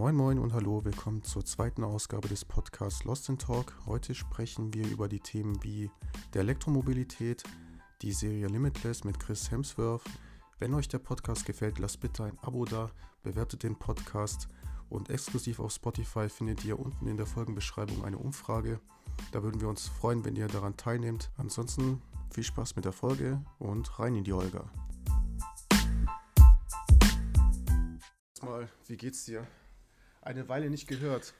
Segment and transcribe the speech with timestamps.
[0.00, 3.74] Moin Moin und hallo, willkommen zur zweiten Ausgabe des Podcasts Lost in Talk.
[3.84, 5.90] Heute sprechen wir über die Themen wie
[6.32, 7.42] der Elektromobilität,
[8.00, 10.00] die Serie Limitless mit Chris Hemsworth.
[10.58, 12.90] Wenn euch der Podcast gefällt, lasst bitte ein Abo da,
[13.22, 14.48] bewertet den Podcast
[14.88, 18.80] und exklusiv auf Spotify findet ihr unten in der Folgenbeschreibung eine Umfrage.
[19.32, 21.30] Da würden wir uns freuen, wenn ihr daran teilnehmt.
[21.36, 24.64] Ansonsten viel Spaß mit der Folge und rein in die Olga.
[28.40, 29.46] Mal, wie geht's dir?
[30.22, 31.32] Eine Weile nicht gehört.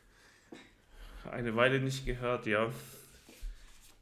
[1.31, 2.71] Eine Weile nicht gehört, ja.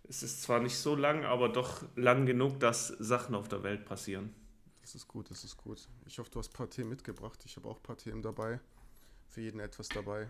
[0.08, 3.84] Es ist zwar nicht so lang, aber doch lang genug, dass Sachen auf der Welt
[3.84, 4.32] passieren.
[4.80, 5.86] Das ist gut, das ist gut.
[6.06, 7.40] Ich hoffe, du hast ein paar Themen mitgebracht.
[7.44, 8.60] Ich habe auch ein paar Themen dabei.
[9.28, 10.28] Für jeden etwas dabei.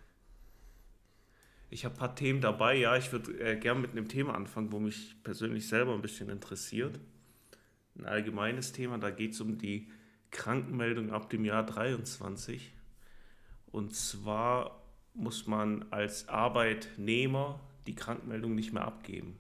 [1.71, 2.97] Ich habe ein paar Themen dabei, ja.
[2.97, 6.99] Ich würde äh, gerne mit einem Thema anfangen, wo mich persönlich selber ein bisschen interessiert.
[7.97, 9.93] Ein allgemeines Thema, da geht es um die
[10.31, 12.73] Krankenmeldung ab dem Jahr 23.
[13.73, 14.83] Und zwar
[15.15, 19.39] muss man als Arbeitnehmer die Krankmeldung nicht mehr abgeben,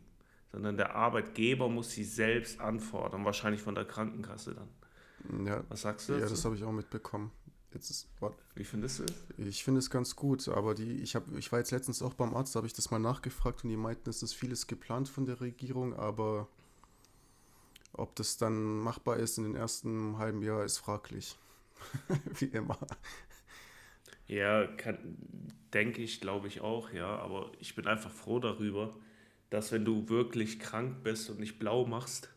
[0.53, 5.47] sondern der Arbeitgeber muss sie selbst anfordern, wahrscheinlich von der Krankenkasse dann.
[5.47, 6.25] Ja, Was sagst du dazu?
[6.25, 7.31] Ja, das habe ich auch mitbekommen.
[7.73, 8.09] Jetzt ist,
[8.55, 9.12] Wie findest du es?
[9.37, 12.34] Ich finde es ganz gut, aber die, ich, hab, ich war jetzt letztens auch beim
[12.34, 15.27] Arzt, da habe ich das mal nachgefragt und die meinten, es ist vieles geplant von
[15.27, 16.49] der Regierung, aber
[17.93, 21.37] ob das dann machbar ist in den ersten halben Jahr, ist fraglich.
[22.39, 22.79] Wie immer.
[24.29, 24.69] Ja,
[25.73, 27.17] denke ich, glaube ich auch, ja.
[27.19, 28.95] Aber ich bin einfach froh darüber,
[29.51, 32.29] dass wenn du wirklich krank bist und nicht blau machst,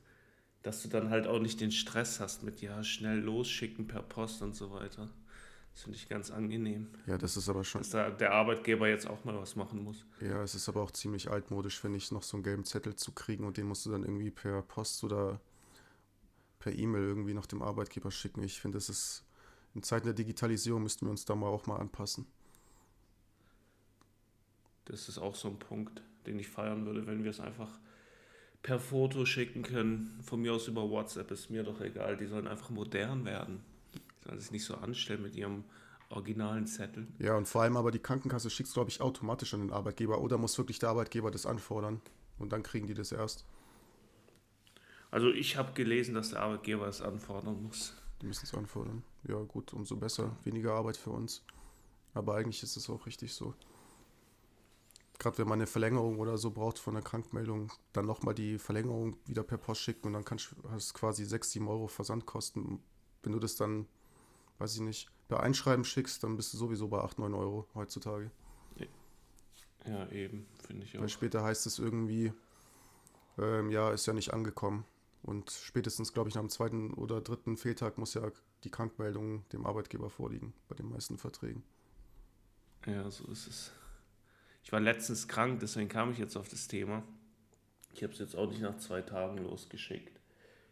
[0.63, 4.41] dass du dann halt auch nicht den Stress hast mit, ja, schnell losschicken per Post
[4.41, 5.09] und so weiter.
[5.73, 6.87] Das finde ich ganz angenehm.
[7.07, 7.81] Ja, das ist aber schon.
[7.81, 10.05] Dass da der Arbeitgeber jetzt auch mal was machen muss.
[10.19, 13.13] Ja, es ist aber auch ziemlich altmodisch, finde ich, noch so einen gelben Zettel zu
[13.13, 15.39] kriegen und den musst du dann irgendwie per Post oder
[16.59, 18.43] per E-Mail irgendwie noch dem Arbeitgeber schicken.
[18.43, 19.23] Ich finde, das ist
[19.73, 22.25] in Zeiten der Digitalisierung müssten wir uns da mal auch mal anpassen.
[24.85, 27.79] Das ist auch so ein Punkt, den ich feiern würde, wenn wir es einfach
[28.61, 30.19] per Foto schicken können.
[30.23, 32.17] Von mir aus über WhatsApp ist mir doch egal.
[32.17, 33.63] Die sollen einfach modern werden.
[33.93, 35.63] Die sollen sich nicht so anstellen mit ihrem
[36.09, 37.07] originalen Zettel.
[37.19, 40.37] Ja, und vor allem aber die Krankenkasse schickt glaube ich, automatisch an den Arbeitgeber oder
[40.37, 42.01] muss wirklich der Arbeitgeber das anfordern
[42.37, 43.45] und dann kriegen die das erst.
[45.09, 47.93] Also ich habe gelesen, dass der Arbeitgeber es anfordern muss.
[48.21, 49.03] Die müssen es anfordern.
[49.27, 50.35] Ja, gut, umso besser.
[50.43, 51.43] Weniger Arbeit für uns.
[52.13, 53.53] Aber eigentlich ist es auch richtig so.
[55.17, 59.17] Gerade wenn man eine Verlängerung oder so braucht von der Krankmeldung, dann nochmal die Verlängerung
[59.25, 62.79] wieder per Post schicken und dann kannst, hast du quasi 6, 7 Euro Versandkosten.
[63.23, 63.87] Wenn du das dann,
[64.57, 68.31] weiß ich nicht, per Einschreiben schickst, dann bist du sowieso bei 8, 9 Euro heutzutage.
[69.85, 71.01] Ja, eben, finde ich auch.
[71.01, 72.33] Weil später heißt es irgendwie,
[73.37, 74.85] ähm, ja, ist ja nicht angekommen.
[75.23, 78.31] Und spätestens, glaube ich, nach dem zweiten oder dritten Fehltag muss ja
[78.63, 81.63] die Krankmeldung dem Arbeitgeber vorliegen, bei den meisten Verträgen.
[82.87, 83.71] Ja, so ist es.
[84.63, 87.03] Ich war letztens krank, deswegen kam ich jetzt auf das Thema.
[87.93, 90.19] Ich habe es jetzt auch nicht nach zwei Tagen losgeschickt.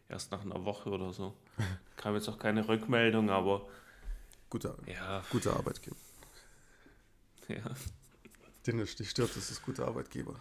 [0.08, 1.36] Erst nach einer Woche oder so.
[1.96, 3.68] Kam jetzt auch keine Rückmeldung, aber.
[4.48, 5.22] Guter, ja.
[5.30, 5.96] guter Arbeitgeber.
[7.46, 7.62] Ja.
[8.64, 10.34] Es dich stört, das ist guter Arbeitgeber.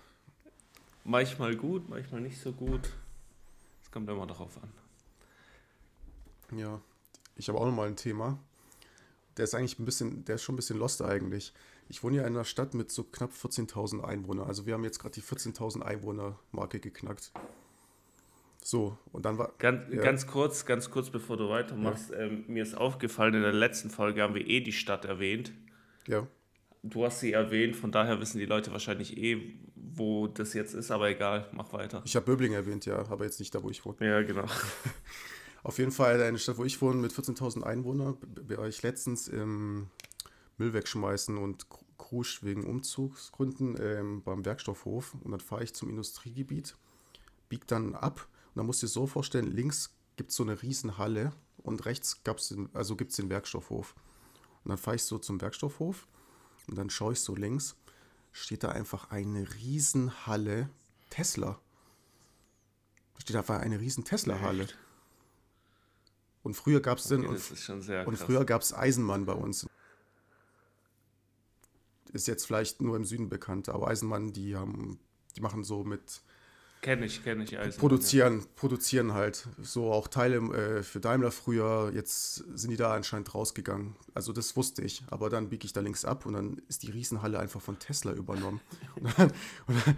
[1.03, 2.89] Manchmal gut, manchmal nicht so gut.
[3.89, 4.71] Es kommt immer darauf an.
[6.55, 6.79] Ja,
[7.35, 8.37] ich habe auch nochmal ein Thema.
[9.35, 11.53] Der ist eigentlich ein bisschen, der ist schon ein bisschen lost eigentlich.
[11.87, 14.45] Ich wohne ja in einer Stadt mit so knapp 14.000 Einwohnern.
[14.45, 17.31] Also wir haben jetzt gerade die 14.000 Einwohner-Marke geknackt.
[18.63, 19.53] So, und dann war.
[19.57, 20.03] Ganz, ja.
[20.03, 22.11] ganz kurz, ganz kurz, bevor du weitermachst.
[22.11, 22.19] Ja.
[22.19, 25.51] Ähm, mir ist aufgefallen, in der letzten Folge haben wir eh die Stadt erwähnt.
[26.05, 26.27] Ja.
[26.81, 30.91] Du hast sie erwähnt, von daher wissen die Leute wahrscheinlich eh, wo das jetzt ist,
[30.91, 32.01] aber egal, mach weiter.
[32.05, 33.97] Ich habe Böbling erwähnt, ja, aber jetzt nicht da, wo ich wohne.
[33.99, 34.45] Ja, genau.
[35.63, 38.17] Auf jeden Fall eine Stadt, wo ich wohne, mit 14.000 Einwohnern,
[38.47, 39.87] war ich letztens im
[40.57, 41.67] Müll wegschmeißen und
[41.97, 45.15] Krusch wegen Umzugsgründen ähm, beim Werkstoffhof.
[45.21, 46.75] Und dann fahre ich zum Industriegebiet,
[47.49, 48.27] bieg dann ab.
[48.49, 52.23] Und dann musst du dir so vorstellen, links gibt es so eine Riesenhalle und rechts
[52.23, 53.95] gab's den, also gibt es den Werkstoffhof.
[54.63, 56.07] Und dann fahre ich so zum Werkstoffhof
[56.69, 57.75] und dann schaue ich so links
[58.31, 60.69] steht da einfach eine Riesenhalle
[61.09, 61.59] Tesla.
[63.15, 64.67] Da steht einfach eine riesen Tesla-Halle.
[66.43, 69.67] Und früher gab es okay, und, und früher gab es Eisenmann bei uns.
[72.11, 74.99] Ist jetzt vielleicht nur im Süden bekannt, aber Eisenmann, die haben,
[75.35, 76.21] die machen so mit
[76.81, 77.59] Kenne ich, kenne ich.
[77.59, 78.45] Eisen, produzieren, ja.
[78.55, 79.47] produzieren halt.
[79.61, 81.91] So auch Teile äh, für Daimler früher.
[81.93, 83.95] Jetzt sind die da anscheinend rausgegangen.
[84.13, 85.03] Also das wusste ich.
[85.09, 88.13] Aber dann biege ich da links ab und dann ist die Riesenhalle einfach von Tesla
[88.13, 88.61] übernommen.
[88.95, 89.31] und, dann,
[89.67, 89.97] und, dann,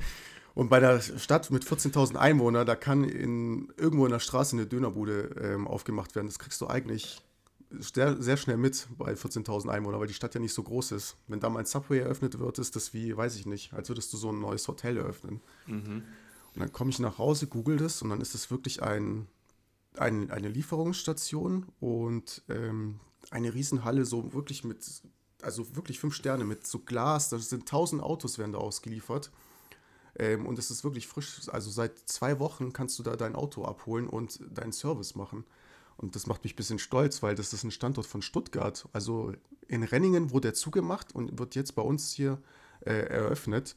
[0.56, 4.66] und, bei der Stadt mit 14.000 Einwohnern, da kann in, irgendwo in der Straße eine
[4.66, 6.28] Dönerbude ähm, aufgemacht werden.
[6.28, 7.22] Das kriegst du eigentlich
[7.70, 11.16] sehr, sehr schnell mit bei 14.000 Einwohnern, weil die Stadt ja nicht so groß ist.
[11.28, 14.12] Wenn da mal ein Subway eröffnet wird, ist das wie, weiß ich nicht, als würdest
[14.14, 15.42] du so ein neues Hotel eröffnen.
[15.68, 16.04] Mhm.
[16.54, 19.28] Und dann komme ich nach Hause, google das und dann ist es wirklich ein,
[19.98, 23.00] ein, eine Lieferungsstation und ähm,
[23.30, 24.86] eine Riesenhalle, so wirklich mit,
[25.42, 29.32] also wirklich fünf Sterne mit so Glas, da sind tausend Autos werden da ausgeliefert.
[30.18, 33.64] Ähm, und es ist wirklich frisch, also seit zwei Wochen kannst du da dein Auto
[33.64, 35.46] abholen und deinen Service machen.
[35.98, 38.88] Und das macht mich ein bisschen stolz, weil das ist ein Standort von Stuttgart.
[38.92, 39.34] Also
[39.68, 42.40] in Renningen wurde er zugemacht und wird jetzt bei uns hier
[42.82, 43.76] äh, eröffnet.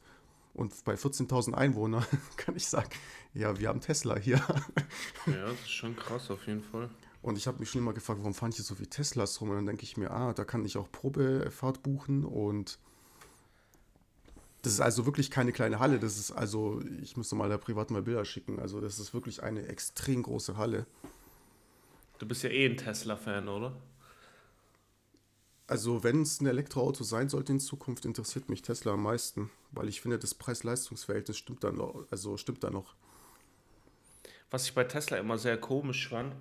[0.55, 2.05] Und bei 14.000 Einwohnern
[2.37, 2.91] kann ich sagen,
[3.35, 4.41] ja, wir haben Tesla hier.
[5.27, 6.91] Ja, das ist schon krass auf jeden Fall.
[7.23, 9.51] Und ich habe mich schon immer gefragt, warum fand ich so viele Teslas rum?
[9.51, 12.25] Und dann denke ich mir, ah, da kann ich auch Probefahrt buchen.
[12.25, 12.79] Und
[14.61, 15.99] das ist also wirklich keine kleine Halle.
[15.99, 18.59] Das ist also, ich müsste mal da privat mal Bilder schicken.
[18.61, 20.87] Also das ist wirklich eine extrem große Halle.
[22.19, 23.75] Du bist ja eh ein Tesla-Fan, oder?
[25.67, 29.89] Also, wenn es ein Elektroauto sein sollte in Zukunft, interessiert mich Tesla am meisten, weil
[29.89, 32.95] ich finde, das Preis-Leistungs-Verhältnis stimmt da noch, also stimmt da noch.
[34.51, 36.35] Was ich bei Tesla immer sehr komisch fand,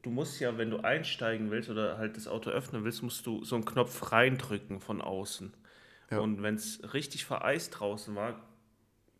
[0.00, 3.44] du musst ja, wenn du einsteigen willst oder halt das Auto öffnen willst, musst du
[3.44, 5.52] so einen Knopf reindrücken von außen.
[6.10, 6.18] Ja.
[6.20, 8.42] Und wenn es richtig vereist draußen war,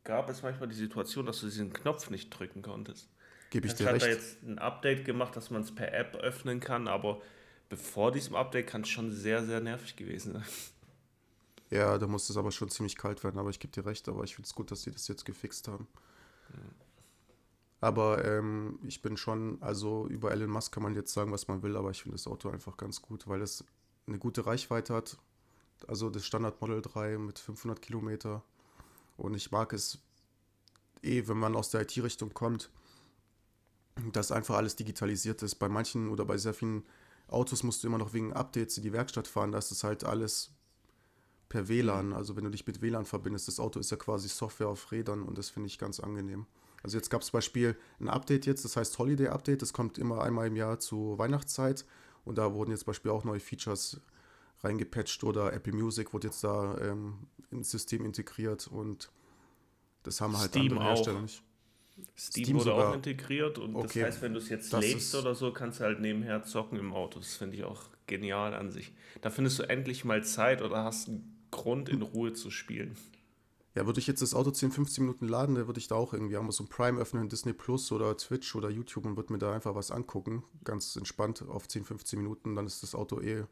[0.04, 3.08] gab es manchmal die Situation, dass du diesen Knopf nicht drücken konntest.
[3.50, 4.04] Gebe ich dir hat recht.
[4.04, 7.20] hat da jetzt ein Update gemacht, dass man es per App öffnen kann, aber
[7.72, 10.44] bevor diesem Update kann es schon sehr, sehr nervig gewesen sein.
[11.70, 14.24] Ja, da muss es aber schon ziemlich kalt werden, aber ich gebe dir recht, aber
[14.24, 15.88] ich finde es gut, dass sie das jetzt gefixt haben.
[16.50, 16.74] Mhm.
[17.80, 21.62] Aber ähm, ich bin schon, also über Elon Musk kann man jetzt sagen, was man
[21.62, 23.64] will, aber ich finde das Auto einfach ganz gut, weil es
[24.06, 25.16] eine gute Reichweite hat.
[25.88, 28.42] Also das Standard Model 3 mit 500 Kilometer.
[29.16, 29.98] Und ich mag es
[31.02, 32.68] eh, wenn man aus der IT-Richtung kommt,
[34.12, 35.54] dass einfach alles digitalisiert ist.
[35.54, 36.84] Bei manchen oder bei sehr vielen
[37.32, 39.52] Autos musst du immer noch wegen Updates in die Werkstatt fahren.
[39.52, 40.50] Da ist es halt alles
[41.48, 42.12] per WLAN.
[42.12, 45.22] Also wenn du dich mit WLAN verbindest, das Auto ist ja quasi Software auf Rädern
[45.22, 46.46] und das finde ich ganz angenehm.
[46.82, 49.98] Also jetzt gab es zum Beispiel ein Update jetzt, das heißt Holiday Update, das kommt
[49.98, 51.84] immer einmal im Jahr zur Weihnachtszeit
[52.24, 54.00] und da wurden jetzt zum Beispiel auch neue Features
[54.60, 59.10] reingepatcht oder Apple Music wurde jetzt da ähm, ins System integriert und
[60.02, 61.22] das haben halt Steam andere Hersteller auch.
[61.22, 61.44] nicht.
[62.16, 62.90] Steam, Steam wurde sogar.
[62.90, 64.00] auch integriert und okay.
[64.00, 66.78] das heißt, wenn du es jetzt das legst oder so, kannst du halt nebenher zocken
[66.78, 67.18] im Auto.
[67.18, 68.92] Das finde ich auch genial an sich.
[69.20, 72.96] Da findest du endlich mal Zeit oder hast einen Grund in Ruhe zu spielen.
[73.74, 76.12] Ja, würde ich jetzt das Auto 10, 15 Minuten laden, dann würde ich da auch
[76.12, 79.74] irgendwie Amazon Prime öffnen, Disney Plus oder Twitch oder YouTube und würde mir da einfach
[79.74, 80.44] was angucken.
[80.64, 83.44] Ganz entspannt auf 10, 15 Minuten, dann ist das Auto eh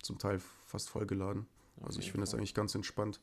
[0.00, 1.46] zum Teil fast vollgeladen.
[1.82, 3.20] Also ich finde das eigentlich ganz entspannt.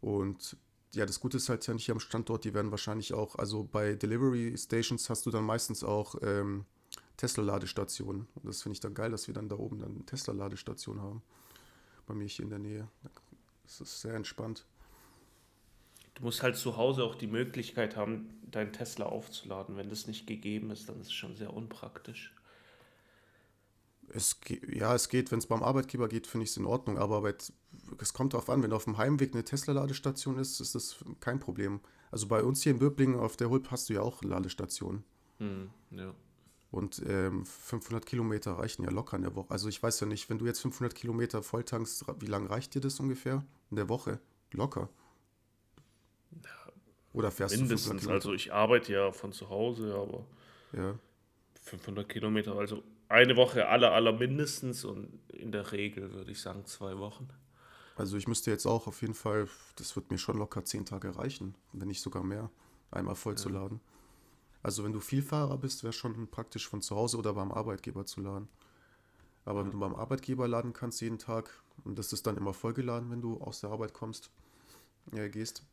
[0.00, 0.56] Und
[0.94, 3.64] ja, das Gute ist halt ja nicht hier am Standort, die werden wahrscheinlich auch, also
[3.64, 6.64] bei Delivery Stations hast du dann meistens auch ähm,
[7.16, 8.26] Tesla-Ladestationen.
[8.34, 11.22] Und das finde ich dann geil, dass wir dann da oben dann eine Tesla-Ladestation haben.
[12.06, 12.88] Bei mir hier in der Nähe.
[13.64, 14.66] Das ist sehr entspannt.
[16.14, 19.76] Du musst halt zu Hause auch die Möglichkeit haben, deinen Tesla aufzuladen.
[19.76, 22.34] Wenn das nicht gegeben ist, dann ist es schon sehr unpraktisch.
[24.12, 27.34] Es, ja, es geht, wenn es beim Arbeitgeber geht, finde ich es in Ordnung, aber
[27.98, 31.80] es kommt darauf an, wenn auf dem Heimweg eine Tesla-Ladestation ist, ist das kein Problem.
[32.10, 35.04] Also bei uns hier in Böblingen auf der Hulp hast du ja auch Ladestationen.
[35.38, 36.14] Hm, ja.
[36.70, 39.50] Und ähm, 500 Kilometer reichen ja locker in der Woche.
[39.50, 42.80] Also ich weiß ja nicht, wenn du jetzt 500 Kilometer volltankst, wie lange reicht dir
[42.80, 43.44] das ungefähr?
[43.70, 44.18] In der Woche?
[44.52, 44.88] Locker.
[47.12, 48.14] Oder fährst Mindestens, du 500 Kilometer?
[48.14, 50.26] Also ich arbeite ja von zu Hause, aber
[50.72, 50.98] ja.
[51.62, 52.82] 500 Kilometer, also
[53.14, 57.28] eine Woche aller, aller mindestens und in der Regel würde ich sagen zwei Wochen.
[57.96, 61.16] Also ich müsste jetzt auch auf jeden Fall, das wird mir schon locker zehn Tage
[61.16, 62.50] reichen, wenn nicht sogar mehr,
[62.90, 63.36] einmal voll ja.
[63.36, 63.80] zu laden.
[64.62, 68.20] Also wenn du Vielfahrer bist, wäre schon praktisch von zu Hause oder beim Arbeitgeber zu
[68.20, 68.48] laden.
[69.44, 69.66] Aber ja.
[69.66, 73.20] wenn du beim Arbeitgeber laden kannst jeden Tag und das ist dann immer vollgeladen, wenn
[73.20, 74.30] du aus der Arbeit kommst,
[75.12, 75.64] ja, gehst.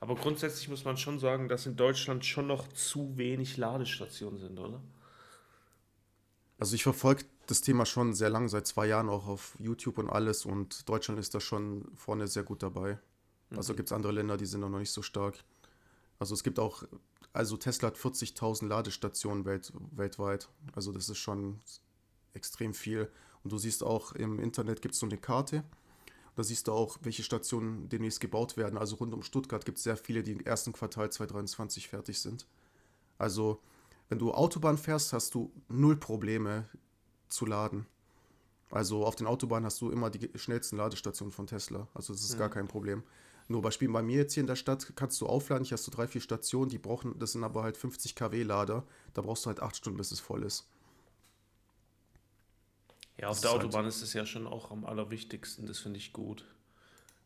[0.00, 4.58] Aber grundsätzlich muss man schon sagen, dass in Deutschland schon noch zu wenig Ladestationen sind,
[4.58, 4.82] oder?
[6.58, 10.08] Also ich verfolge das Thema schon sehr lang, seit zwei Jahren auch auf YouTube und
[10.08, 12.98] alles und Deutschland ist da schon vorne sehr gut dabei.
[13.50, 13.58] Mhm.
[13.58, 15.44] Also gibt es andere Länder, die sind noch nicht so stark.
[16.18, 16.84] Also es gibt auch,
[17.32, 20.48] also Tesla hat 40.000 Ladestationen welt, weltweit.
[20.74, 21.60] Also das ist schon
[22.32, 23.10] extrem viel.
[23.44, 25.62] Und du siehst auch im Internet gibt es so eine Karte.
[26.36, 28.78] Da siehst du auch, welche Stationen demnächst gebaut werden.
[28.78, 32.46] Also rund um Stuttgart gibt es sehr viele, die im ersten Quartal 2023 fertig sind.
[33.18, 33.60] Also
[34.08, 36.68] wenn du Autobahn fährst, hast du null Probleme
[37.28, 37.86] zu laden.
[38.70, 41.88] Also auf den Autobahnen hast du immer die schnellsten Ladestationen von Tesla.
[41.94, 42.38] Also das ist ja.
[42.38, 43.02] gar kein Problem.
[43.48, 45.64] Nur Beispiel bei mir jetzt hier in der Stadt kannst du aufladen.
[45.64, 48.84] Ich hast so drei, vier Stationen, die brauchen, das sind aber halt 50 kW Lader.
[49.14, 50.68] Da brauchst du halt acht Stunden, bis es voll ist.
[53.18, 55.98] Ja, auf der halt Autobahn halt ist es ja schon auch am allerwichtigsten, das finde
[55.98, 56.44] ich gut.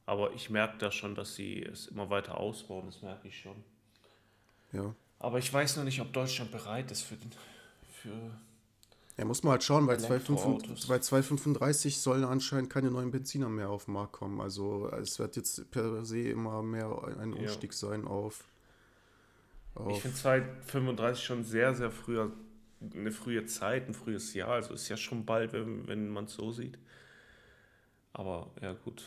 [0.07, 3.65] Aber ich merke da schon, dass sie es immer weiter ausbauen, das merke ich schon.
[4.73, 4.95] Ja.
[5.21, 7.31] Aber ich weiß noch nicht, ob Deutschland bereit ist für, den,
[7.93, 8.33] für
[9.21, 13.93] ja, muss man halt schauen, weil 235 sollen anscheinend keine neuen Benziner mehr auf den
[13.93, 14.41] Markt kommen.
[14.41, 17.77] Also es wird jetzt per se immer mehr ein Umstieg ja.
[17.77, 18.45] sein auf,
[19.75, 19.91] auf.
[19.91, 22.33] Ich finde 235 schon sehr, sehr früher,
[22.95, 24.53] eine frühe Zeit, ein frühes Jahr.
[24.53, 26.79] Also ist ja schon bald, wenn, wenn man es so sieht.
[28.15, 29.05] Aber ja, gut.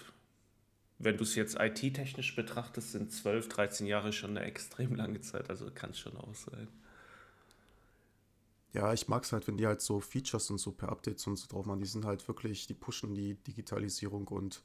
[1.00, 5.50] Wenn du es jetzt IT-technisch betrachtest, sind 12, 13 Jahre schon eine extrem lange Zeit.
[5.50, 6.67] Also kann es schon auch sein.
[8.73, 11.38] Ja, ich mag es halt, wenn die halt so Features und so per Updates und
[11.38, 11.79] so drauf machen.
[11.79, 14.63] Die sind halt wirklich, die pushen die Digitalisierung und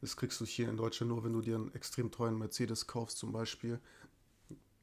[0.00, 3.18] das kriegst du hier in Deutschland nur, wenn du dir einen extrem teuren Mercedes kaufst
[3.18, 3.78] zum Beispiel.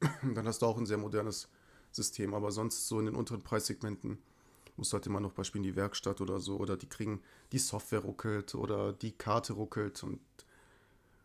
[0.34, 1.48] Dann hast du auch ein sehr modernes
[1.92, 2.34] System.
[2.34, 4.18] Aber sonst so in den unteren Preissegmenten
[4.76, 7.20] musst du halt immer noch beispielsweise in die Werkstatt oder so oder die kriegen,
[7.52, 10.20] die Software ruckelt oder die Karte ruckelt und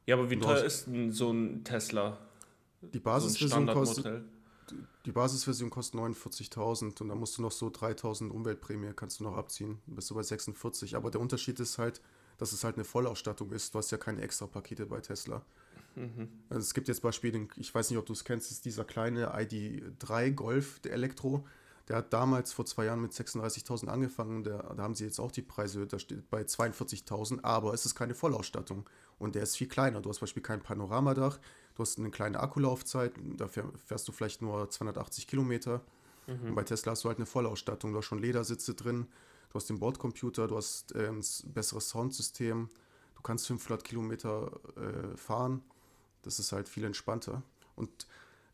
[0.06, 2.18] ja, aber wie teuer ist denn so ein Tesla?
[2.82, 4.26] Die Basisversion so kostet
[5.06, 9.38] die Basisversion kostet 49.000 und dann musst du noch so 3.000 Umweltprämie kannst du noch
[9.38, 9.80] abziehen.
[9.86, 10.96] Bist du bei 46.
[10.96, 12.02] Aber der Unterschied ist halt,
[12.38, 13.74] dass es halt eine Vollausstattung ist.
[13.74, 15.44] Du hast ja keine extra Pakete bei Tesla.
[15.96, 16.28] Mhm.
[16.50, 19.36] Also es gibt jetzt Beispiele, ich weiß nicht, ob du es kennst, ist dieser kleine
[19.36, 21.46] ID3 Golf, der Elektro.
[21.88, 24.44] Der hat damals vor zwei Jahren mit 36.000 angefangen.
[24.44, 27.94] Der, da haben sie jetzt auch die Preise, da steht bei 42.000, aber es ist
[27.94, 28.90] keine Vollausstattung.
[29.18, 30.02] Und der ist viel kleiner.
[30.02, 31.40] Du hast zum Beispiel kein Panoramadach,
[31.76, 35.82] du hast eine kleine Akkulaufzeit, da fährst du vielleicht nur 280 Kilometer.
[36.28, 36.50] Mhm.
[36.50, 37.92] Und bei Tesla hast du halt eine Vollausstattung.
[37.92, 39.08] Du hast schon Ledersitze drin,
[39.50, 42.70] du hast den Bordcomputer, du hast äh, ein besseres Soundsystem,
[43.16, 45.64] du kannst 500 Kilometer äh, fahren.
[46.24, 47.44] Das ist halt viel entspannter.
[47.76, 48.08] Und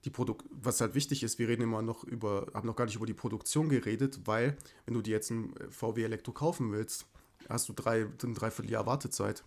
[0.04, 2.96] die Produkt was halt wichtig ist, wir reden immer noch über, haben noch gar nicht
[2.96, 7.06] über die Produktion geredet, weil wenn du dir jetzt ein VW Elektro kaufen willst,
[7.50, 9.44] hast du drei, ein Dreivierteljahr Wartezeit.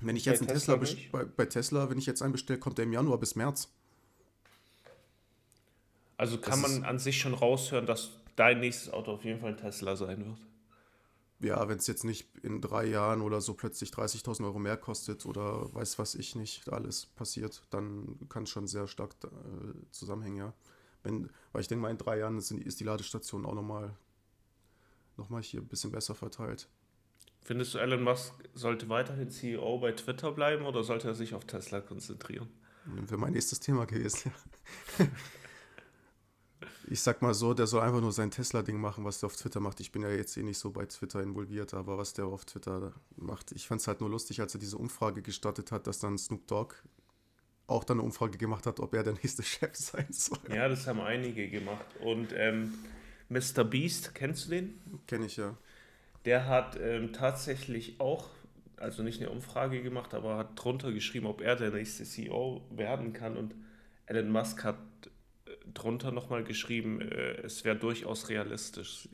[0.00, 2.58] Wenn ich jetzt bei einen Tesla, Tesla bei, bei, Tesla, wenn ich jetzt einen bestelle,
[2.58, 3.68] kommt der im Januar bis März.
[6.16, 9.50] Also kann das man an sich schon raushören, dass dein nächstes Auto auf jeden Fall
[9.50, 10.38] ein Tesla sein wird.
[11.40, 15.24] Ja, wenn es jetzt nicht in drei Jahren oder so plötzlich 30.000 Euro mehr kostet
[15.24, 19.28] oder weiß was ich nicht, alles passiert, dann kann es schon sehr stark äh,
[19.90, 20.52] zusammenhängen, ja.
[21.02, 23.96] Wenn, weil ich denke mal, in drei Jahren ist, ist die Ladestation auch nochmal
[25.16, 26.68] noch mal hier ein bisschen besser verteilt.
[27.42, 31.44] Findest du, Elon Musk sollte weiterhin CEO bei Twitter bleiben oder sollte er sich auf
[31.44, 32.48] Tesla konzentrieren?
[32.84, 34.32] Wäre mein nächstes Thema gewesen.
[36.88, 39.60] ich sag mal so, der soll einfach nur sein Tesla-Ding machen, was der auf Twitter
[39.60, 39.80] macht.
[39.80, 42.92] Ich bin ja jetzt eh nicht so bei Twitter involviert, aber was der auf Twitter
[43.16, 46.18] macht, ich fand es halt nur lustig, als er diese Umfrage gestartet hat, dass dann
[46.18, 46.74] Snoop Dogg
[47.66, 50.38] auch dann eine Umfrage gemacht hat, ob er der nächste Chef sein soll.
[50.48, 51.86] Ja, das haben einige gemacht.
[52.00, 52.74] Und ähm,
[53.28, 53.62] Mr.
[53.64, 54.80] Beast, kennst du den?
[55.06, 55.56] Kenn ich ja.
[56.24, 58.28] Der hat ähm, tatsächlich auch,
[58.76, 63.12] also nicht eine Umfrage gemacht, aber hat drunter geschrieben, ob er der nächste CEO werden
[63.12, 63.36] kann.
[63.36, 63.54] Und
[64.06, 64.76] Elon Musk hat
[65.46, 69.08] äh, drunter nochmal geschrieben, äh, es wäre durchaus realistisch.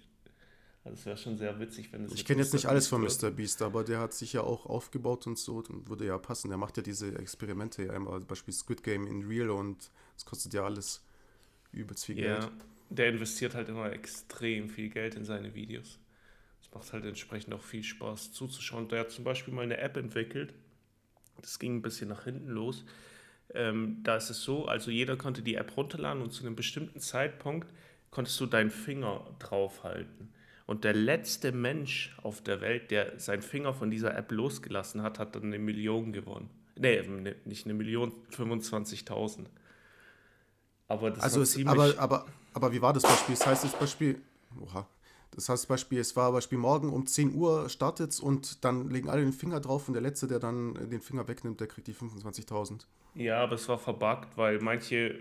[0.84, 2.12] Also es wäre schon sehr witzig, wenn es.
[2.12, 3.30] Ich kenne jetzt nicht alles von Mr.
[3.30, 6.48] Beast, aber der hat sich ja auch aufgebaut und so und würde ja passen.
[6.48, 10.54] Der macht ja diese Experimente ja immer, beispielsweise Squid Game in Real und es kostet
[10.54, 11.04] ja alles
[11.72, 12.44] übelst viel Geld.
[12.44, 12.50] Ja,
[12.90, 15.98] der investiert halt immer extrem viel Geld in seine Videos
[16.76, 18.88] macht halt entsprechend auch viel Spaß zuzuschauen.
[18.88, 20.52] Der hat zum Beispiel mal eine App entwickelt.
[21.40, 22.84] Das ging ein bisschen nach hinten los.
[23.54, 27.00] Ähm, da ist es so, also jeder konnte die App runterladen und zu einem bestimmten
[27.00, 27.72] Zeitpunkt
[28.10, 30.32] konntest du deinen Finger draufhalten.
[30.66, 35.18] Und der letzte Mensch auf der Welt, der seinen Finger von dieser App losgelassen hat,
[35.18, 36.50] hat dann eine Million gewonnen.
[36.76, 39.46] Nee, ne, nicht eine Million, 25.000.
[40.88, 43.34] Aber das also ist, aber, aber, aber wie war das Beispiel?
[43.34, 44.20] Das heißt, das Beispiel,
[44.60, 44.86] oha,
[45.32, 49.08] das heißt, Beispiel, es war Beispiel morgen um 10 Uhr startet es und dann legen
[49.08, 51.94] alle den Finger drauf und der Letzte, der dann den Finger wegnimmt, der kriegt die
[51.94, 52.86] 25.000.
[53.14, 55.14] Ja, aber es war verbuggt, weil manche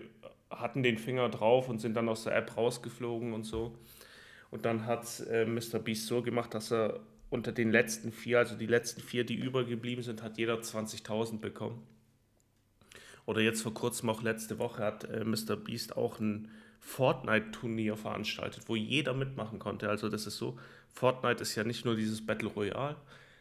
[0.49, 3.77] hatten den Finger drauf und sind dann aus der App rausgeflogen und so.
[4.51, 5.79] Und dann hat äh, Mr.
[5.79, 10.03] Beast so gemacht, dass er unter den letzten vier, also die letzten vier, die übergeblieben
[10.03, 11.83] sind, hat jeder 20.000 bekommen.
[13.25, 15.55] Oder jetzt vor kurzem, auch letzte Woche, hat äh, Mr.
[15.55, 16.49] Beast auch ein
[16.85, 19.89] Fortnite-Turnier veranstaltet, wo jeder mitmachen konnte.
[19.89, 20.59] Also das ist so,
[20.93, 22.95] Fortnite ist ja nicht nur dieses Battle Royale,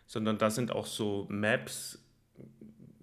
[0.06, 2.02] sondern da sind auch so Maps,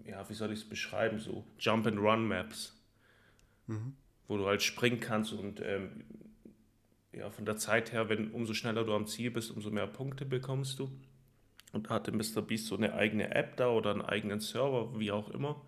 [0.04, 2.76] ja, wie soll ich es beschreiben, so Jump-and-Run-Maps,
[3.68, 3.94] mhm.
[4.28, 6.06] wo du halt springen kannst und ähm,
[7.14, 10.26] ja, von der Zeit her, wenn umso schneller du am Ziel bist, umso mehr Punkte
[10.26, 10.92] bekommst du.
[11.72, 12.42] Und da hatte Mr.
[12.42, 15.62] Beast so eine eigene App da oder einen eigenen Server, wie auch immer.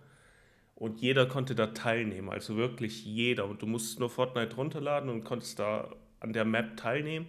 [0.76, 3.46] Und jeder konnte da teilnehmen, also wirklich jeder.
[3.46, 7.28] Und du musst nur Fortnite runterladen und konntest da an der Map teilnehmen.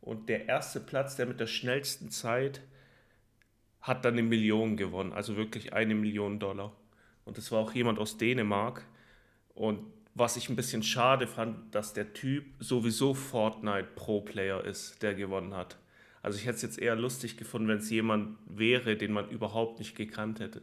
[0.00, 2.62] Und der erste Platz, der mit der schnellsten Zeit,
[3.80, 5.12] hat dann eine Million gewonnen.
[5.12, 6.72] Also wirklich eine Million Dollar.
[7.24, 8.86] Und das war auch jemand aus Dänemark.
[9.54, 9.80] Und
[10.14, 15.54] was ich ein bisschen schade fand, dass der Typ sowieso Fortnite Pro-Player ist, der gewonnen
[15.54, 15.76] hat.
[16.22, 19.78] Also ich hätte es jetzt eher lustig gefunden, wenn es jemand wäre, den man überhaupt
[19.78, 20.62] nicht gekannt hätte.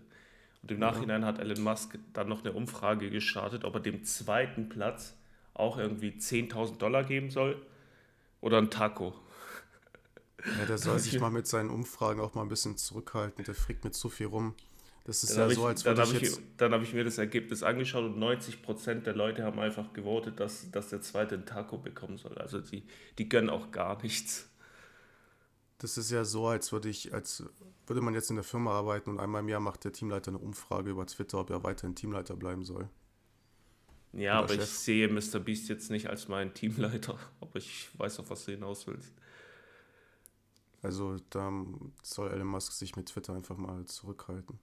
[0.64, 4.70] Und im Nachhinein hat Elon Musk dann noch eine Umfrage gestartet, ob er dem zweiten
[4.70, 5.14] Platz
[5.54, 7.62] auch irgendwie 10.000 Dollar geben soll
[8.40, 9.14] oder ein Taco.
[10.58, 13.44] Ja, der soll sich mal mit seinen Umfragen auch mal ein bisschen zurückhalten.
[13.44, 14.56] Der frickt mit zu viel rum.
[15.04, 16.42] Das ist dann ja so, als würde ich, ich jetzt...
[16.56, 20.72] Dann habe ich mir das Ergebnis angeschaut und 90% der Leute haben einfach gewotet, dass,
[20.72, 22.38] dass der zweite ein Taco bekommen soll.
[22.38, 22.84] Also die,
[23.18, 24.50] die gönnen auch gar nichts.
[25.84, 27.44] Das ist ja so, als würde ich, als
[27.88, 30.38] würde man jetzt in der Firma arbeiten und einmal im Jahr macht der Teamleiter eine
[30.38, 32.88] Umfrage über Twitter, ob er weiterhin Teamleiter bleiben soll.
[34.14, 34.64] Ja, aber Chef.
[34.64, 35.42] ich sehe Mr.
[35.42, 39.12] Beast jetzt nicht als meinen Teamleiter, aber ich weiß, auf was du hinaus willst.
[40.82, 41.52] Also da
[42.02, 44.60] soll Elon Musk sich mit Twitter einfach mal zurückhalten.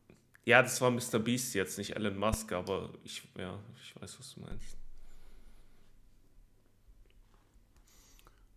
[0.46, 1.18] Ja, das war Mr.
[1.18, 4.78] Beast jetzt, nicht Elon Musk, aber ich, ja, ich weiß, was du meinst.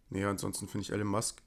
[0.09, 1.42] Nee, ansonsten finde ich Elon Musk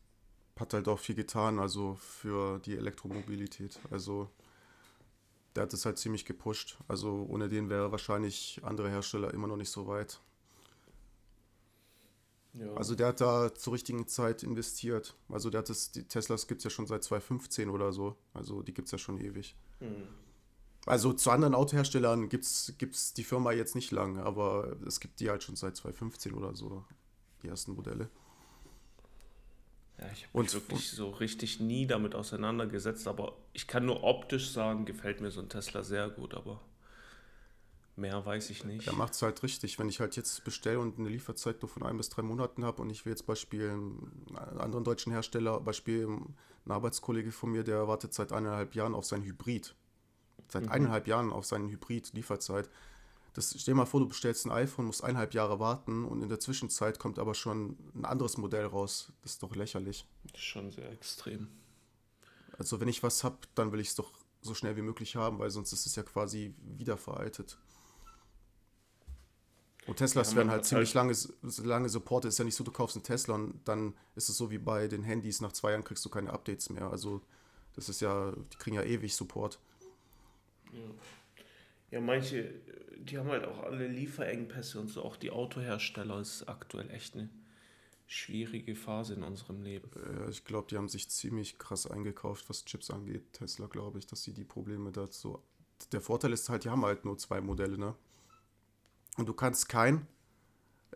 [0.58, 3.78] hat halt auch viel getan, also für die Elektromobilität.
[3.90, 4.30] Also
[5.54, 6.78] der hat es halt ziemlich gepusht.
[6.88, 10.20] Also ohne den wäre wahrscheinlich andere Hersteller immer noch nicht so weit.
[12.54, 12.72] Ja.
[12.74, 15.14] Also der hat da zur richtigen Zeit investiert.
[15.28, 18.16] Also der hat das, die Teslas gibt es ja schon seit 2015 oder so.
[18.32, 19.54] Also die gibt es ja schon ewig.
[19.80, 20.08] Mhm.
[20.86, 25.28] Also zu anderen Autoherstellern gibt es die Firma jetzt nicht lang, aber es gibt die
[25.28, 26.84] halt schon seit 2015 oder so,
[27.42, 28.08] die ersten Modelle.
[29.98, 34.50] Ja, ich habe mich wirklich so richtig nie damit auseinandergesetzt, aber ich kann nur optisch
[34.50, 36.60] sagen, gefällt mir so ein Tesla sehr gut, aber
[37.96, 38.86] mehr weiß ich nicht.
[38.86, 39.78] Ja, macht es halt richtig.
[39.78, 42.82] Wenn ich halt jetzt bestelle und eine Lieferzeit nur von ein bis drei Monaten habe
[42.82, 47.88] und ich will jetzt Beispiel einen anderen deutschen Hersteller, Beispiel ein Arbeitskollege von mir, der
[47.88, 49.74] wartet seit eineinhalb Jahren auf sein Hybrid.
[50.48, 50.72] Seit mhm.
[50.72, 52.68] eineinhalb Jahren auf seinen Hybrid-Lieferzeit.
[53.36, 56.30] Das, stell dir mal vor, du bestellst ein iPhone, musst eineinhalb Jahre warten und in
[56.30, 59.12] der Zwischenzeit kommt aber schon ein anderes Modell raus.
[59.20, 60.06] Das ist doch lächerlich.
[60.32, 61.48] Das ist schon sehr extrem.
[62.56, 65.38] Also wenn ich was habe, dann will ich es doch so schnell wie möglich haben,
[65.38, 67.58] weil sonst ist es ja quasi wieder veraltet.
[69.86, 72.30] Und Teslas ja, werden halt ziemlich halt lange, lange supportet.
[72.30, 74.88] Ist ja nicht so, du kaufst einen Tesla und dann ist es so wie bei
[74.88, 76.90] den Handys, nach zwei Jahren kriegst du keine Updates mehr.
[76.90, 77.20] Also
[77.74, 79.60] das ist ja, die kriegen ja ewig Support.
[80.72, 80.80] Ja.
[81.90, 82.52] Ja, manche,
[83.10, 85.02] die haben halt auch alle Lieferengpässe und so.
[85.02, 87.28] Auch die Autohersteller ist aktuell echt eine
[88.06, 89.90] schwierige Phase in unserem Leben.
[89.94, 93.32] Ja, ich glaube, die haben sich ziemlich krass eingekauft, was Chips angeht.
[93.32, 95.42] Tesla, glaube ich, dass sie die Probleme dazu.
[95.92, 97.94] Der Vorteil ist halt, die haben halt nur zwei Modelle, ne?
[99.16, 100.06] Und du kannst kein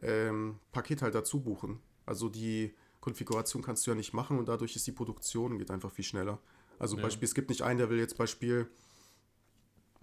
[0.03, 1.81] ähm, Paket halt dazu buchen.
[2.07, 5.91] Also die Konfiguration kannst du ja nicht machen und dadurch ist die Produktion geht einfach
[5.91, 6.39] viel schneller.
[6.79, 7.03] Also ja.
[7.03, 8.71] Beispiel, es gibt nicht einen, der will jetzt Beispiel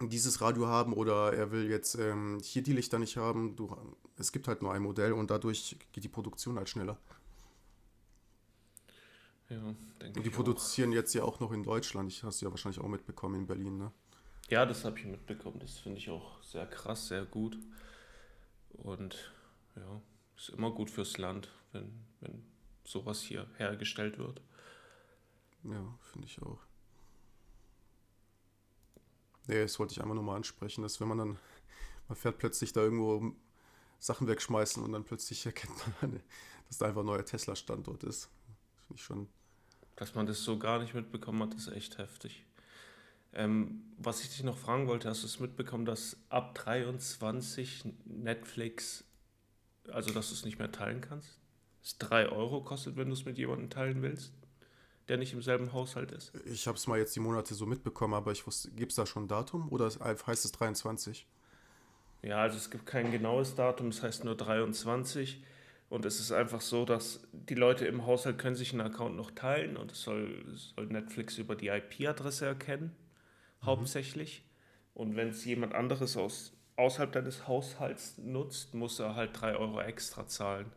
[0.00, 3.56] dieses Radio haben oder er will jetzt ähm, hier die Lichter nicht haben.
[3.56, 3.76] Du,
[4.16, 6.98] es gibt halt nur ein Modell und dadurch geht die Produktion halt schneller.
[9.48, 10.94] Ja, denke Und die produzieren auch.
[10.94, 12.12] jetzt ja auch noch in Deutschland.
[12.12, 13.92] Ich hast du ja wahrscheinlich auch mitbekommen in Berlin, ne?
[14.48, 15.58] Ja, das habe ich mitbekommen.
[15.60, 17.58] Das finde ich auch sehr krass, sehr gut.
[18.70, 19.32] Und
[19.76, 20.02] ja,
[20.36, 22.44] ist immer gut fürs Land, wenn, wenn
[22.84, 24.40] sowas hier hergestellt wird.
[25.64, 26.58] Ja, finde ich auch.
[29.48, 31.38] Nee, das wollte ich einfach nur mal ansprechen, dass wenn man dann,
[32.06, 33.32] man fährt plötzlich da irgendwo
[33.98, 36.20] Sachen wegschmeißen und dann plötzlich erkennt man,
[36.68, 38.28] dass da einfach ein neuer Tesla-Standort ist.
[38.86, 39.28] Finde ich schon.
[39.96, 42.44] Dass man das so gar nicht mitbekommen hat, ist echt heftig.
[43.32, 49.04] Ähm, was ich dich noch fragen wollte, hast du es mitbekommen, dass ab 23 Netflix,
[49.88, 51.38] also dass du es nicht mehr teilen kannst?
[51.82, 54.32] Es 3 Euro kostet, wenn du es mit jemandem teilen willst?
[55.08, 56.32] Der nicht im selben Haushalt ist.
[56.46, 59.06] Ich habe es mal jetzt die Monate so mitbekommen, aber ich wusste, gibt es da
[59.06, 61.26] schon ein Datum oder heißt es 23?
[62.22, 65.42] Ja, also es gibt kein genaues Datum, es heißt nur 23.
[65.88, 69.30] Und es ist einfach so, dass die Leute im Haushalt können sich einen Account noch
[69.30, 72.94] teilen und es soll, soll Netflix über die IP-Adresse erkennen,
[73.62, 73.66] mhm.
[73.66, 74.44] hauptsächlich.
[74.92, 79.80] Und wenn es jemand anderes aus, außerhalb deines Haushalts nutzt, muss er halt 3 Euro
[79.80, 80.70] extra zahlen.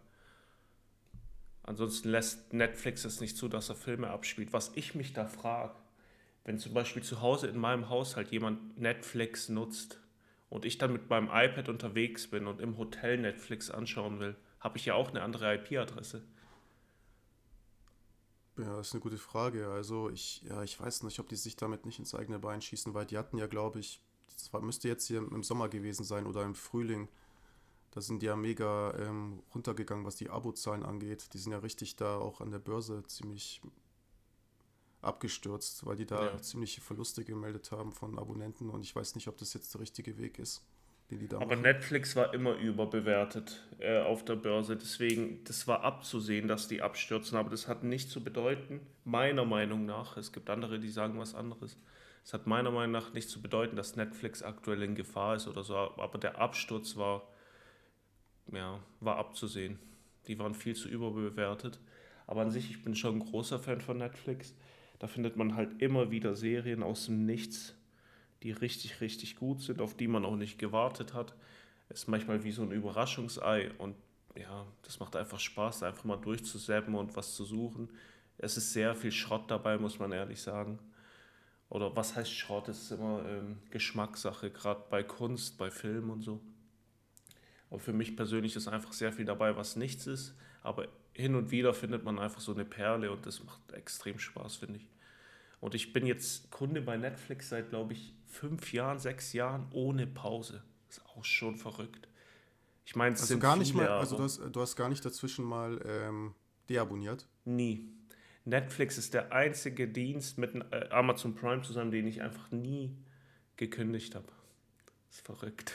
[1.71, 4.51] Ansonsten lässt Netflix es nicht zu, dass er Filme abspielt.
[4.51, 5.73] Was ich mich da frage,
[6.43, 9.97] wenn zum Beispiel zu Hause in meinem Haushalt jemand Netflix nutzt
[10.49, 14.77] und ich dann mit meinem iPad unterwegs bin und im Hotel Netflix anschauen will, habe
[14.77, 16.21] ich ja auch eine andere IP-Adresse.
[18.57, 19.69] Ja, das ist eine gute Frage.
[19.69, 22.93] Also ich, ja, ich weiß nicht, ob die sich damit nicht ins eigene Bein schießen,
[22.93, 26.43] weil die hatten ja, glaube ich, das müsste jetzt hier im Sommer gewesen sein oder
[26.43, 27.07] im Frühling,
[27.91, 31.33] Da sind die ja mega ähm, runtergegangen, was die Abozahlen angeht.
[31.33, 33.61] Die sind ja richtig da auch an der Börse ziemlich
[35.01, 36.41] abgestürzt, weil die da Ja.
[36.41, 40.17] ziemliche Verluste gemeldet haben von Abonnenten und ich weiß nicht, ob das jetzt der richtige
[40.17, 40.61] Weg ist,
[41.09, 41.61] den die da Aber machen.
[41.63, 44.77] Netflix war immer überbewertet äh, auf der Börse.
[44.77, 47.37] Deswegen, das war abzusehen, dass die abstürzen.
[47.37, 51.33] Aber das hat nicht zu bedeuten, meiner Meinung nach, es gibt andere, die sagen was
[51.33, 51.77] anderes.
[52.23, 55.63] Es hat meiner Meinung nach nicht zu bedeuten, dass Netflix aktuell in Gefahr ist oder
[55.63, 55.75] so.
[55.75, 57.27] Aber der Absturz war,
[58.51, 59.79] ja, war abzusehen.
[60.27, 61.79] Die waren viel zu überbewertet.
[62.27, 64.53] Aber an sich, ich bin schon ein großer Fan von Netflix.
[64.99, 67.75] Da findet man halt immer wieder Serien aus dem Nichts,
[68.43, 71.35] die richtig, richtig gut sind, auf die man auch nicht gewartet hat.
[71.89, 73.95] Ist manchmal wie so ein Überraschungsei und
[74.35, 77.89] ja, das macht einfach Spaß, einfach mal durchzuseppen und was zu suchen.
[78.37, 80.79] Es ist sehr viel Schrott dabei, muss man ehrlich sagen.
[81.69, 82.67] Oder was heißt Schrott?
[82.69, 86.41] Es ist immer ähm, Geschmackssache, gerade bei Kunst, bei Film und so.
[87.71, 90.35] Aber für mich persönlich ist einfach sehr viel dabei, was nichts ist.
[90.61, 94.57] Aber hin und wieder findet man einfach so eine Perle und das macht extrem Spaß,
[94.57, 94.87] finde ich.
[95.59, 100.05] Und ich bin jetzt Kunde bei Netflix seit, glaube ich, fünf Jahren, sechs Jahren ohne
[100.05, 100.61] Pause.
[100.89, 102.07] Ist auch schon verrückt.
[102.85, 105.03] Ich meine, es Also sind gar nicht mal, also du hast, du hast gar nicht
[105.05, 106.35] dazwischen mal ähm,
[106.69, 107.25] deabonniert.
[107.45, 107.89] nie.
[108.43, 112.97] Netflix ist der einzige Dienst mit äh, Amazon Prime zusammen, den ich einfach nie
[113.55, 114.27] gekündigt habe.
[115.11, 115.73] Ist verrückt.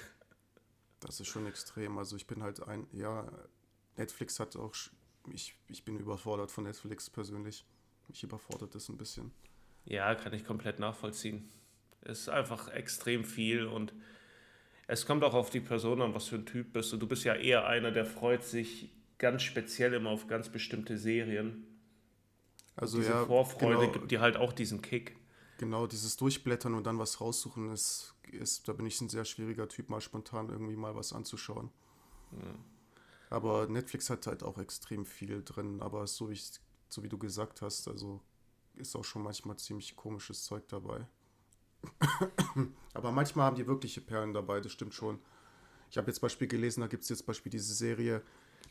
[1.07, 1.99] Das ist schon extrem.
[1.99, 3.31] Also ich bin halt ein, ja,
[3.97, 4.75] Netflix hat auch,
[5.33, 7.64] ich, ich bin überfordert von Netflix persönlich.
[8.09, 9.31] Mich überfordert das ein bisschen.
[9.85, 11.49] Ja, kann ich komplett nachvollziehen.
[12.03, 13.92] Es ist einfach extrem viel und
[14.88, 16.97] es kommt auch auf die Person an, was für ein Typ bist du.
[16.97, 21.66] Du bist ja eher einer, der freut sich ganz speziell immer auf ganz bestimmte Serien.
[22.77, 25.16] Also Diese ja, Vorfreude genau, gibt dir halt auch diesen Kick.
[25.59, 29.69] Genau, dieses Durchblättern und dann was raussuchen ist, ist, da bin ich ein sehr schwieriger
[29.69, 31.71] Typ, mal spontan irgendwie mal was anzuschauen.
[33.31, 36.51] Aber Netflix hat halt auch extrem viel drin, aber so wie, ich,
[36.88, 38.21] so wie du gesagt hast, also
[38.75, 41.07] ist auch schon manchmal ziemlich komisches Zeug dabei.
[42.95, 45.19] aber manchmal haben die wirkliche Perlen dabei, das stimmt schon.
[45.90, 48.23] Ich habe jetzt Beispiel gelesen, da gibt es jetzt Beispiel diese Serie,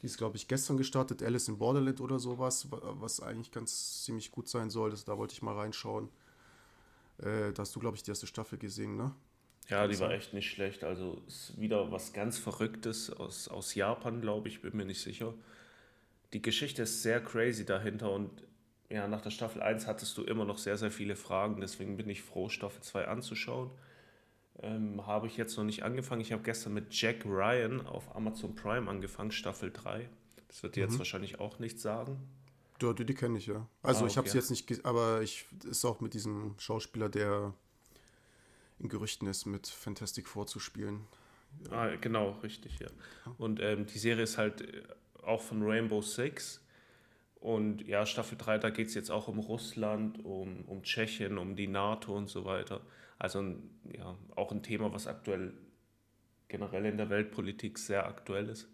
[0.01, 4.03] die ist, glaube ich, gestern gestartet, Alice in Borderland oder sowas, wa- was eigentlich ganz
[4.03, 4.91] ziemlich gut sein soll.
[4.91, 6.09] Das, da wollte ich mal reinschauen.
[7.19, 9.13] Äh, da hast du, glaube ich, die erste Staffel gesehen, ne?
[9.69, 10.83] Ja, die war echt nicht schlecht.
[10.83, 15.33] Also ist wieder was ganz Verrücktes aus, aus Japan, glaube ich, bin mir nicht sicher.
[16.33, 18.29] Die Geschichte ist sehr crazy dahinter und
[18.89, 21.59] ja, nach der Staffel 1 hattest du immer noch sehr, sehr viele Fragen.
[21.59, 23.71] Deswegen bin ich froh, Staffel 2 anzuschauen.
[24.61, 26.21] Ähm, habe ich jetzt noch nicht angefangen.
[26.21, 30.07] Ich habe gestern mit Jack Ryan auf Amazon Prime angefangen, Staffel 3.
[30.47, 32.19] Das wird dir jetzt wahrscheinlich auch nichts sagen.
[32.81, 33.67] Ja, die, die kenne ich ja.
[33.81, 34.31] Also Ah, ich habe okay.
[34.31, 37.53] sie jetzt nicht, aber ich ist auch mit diesem Schauspieler, der
[38.79, 41.07] in Gerüchten ist, mit Fantastic Four zu spielen.
[41.71, 42.87] Ah, genau, richtig, ja.
[43.37, 44.83] Und ähm, die Serie ist halt äh,
[45.23, 46.61] auch von Rainbow Six.
[47.39, 51.55] Und ja, Staffel 3, da geht es jetzt auch um Russland, um, um Tschechien, um
[51.55, 52.81] die NATO und so weiter.
[53.19, 53.55] Also
[53.95, 55.53] ja, auch ein Thema, was aktuell
[56.47, 58.67] generell in der Weltpolitik sehr aktuell ist.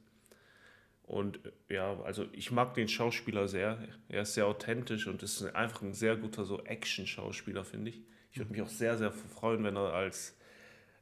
[1.03, 3.77] Und äh, ja, also ich mag den Schauspieler sehr.
[4.07, 8.01] Er ist sehr authentisch und ist einfach ein sehr guter so Action-Schauspieler, finde ich.
[8.31, 10.37] Ich würde mich auch sehr, sehr freuen, wenn er als,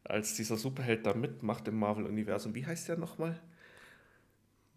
[0.04, 2.56] als dieser Superheld da mitmacht im Marvel-Universum.
[2.56, 3.40] Wie heißt der nochmal?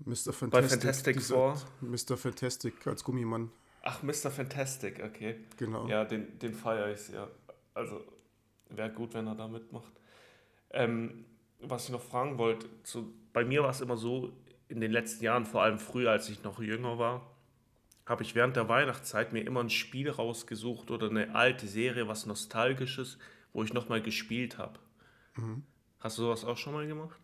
[0.00, 0.32] Mr.
[0.32, 0.50] Fantastic.
[0.50, 1.62] Bei Fantastic Four.
[1.80, 2.16] Mr.
[2.16, 3.50] Fantastic als Gummimann,
[3.82, 4.30] Ach, Mr.
[4.30, 5.36] Fantastic, okay.
[5.56, 5.88] genau.
[5.88, 7.28] Ja, den, den feiere ich sehr.
[7.74, 8.00] Also
[8.70, 9.92] wäre gut, wenn er da mitmacht.
[10.70, 11.24] Ähm,
[11.60, 14.32] was ich noch fragen wollte, so, bei mir war es immer so,
[14.72, 17.30] in den letzten Jahren, vor allem früher, als ich noch jünger war,
[18.06, 22.26] habe ich während der Weihnachtszeit mir immer ein Spiel rausgesucht oder eine alte Serie, was
[22.26, 23.18] Nostalgisches,
[23.52, 24.78] wo ich nochmal gespielt habe.
[26.00, 27.18] Hast du sowas auch schon mal gemacht?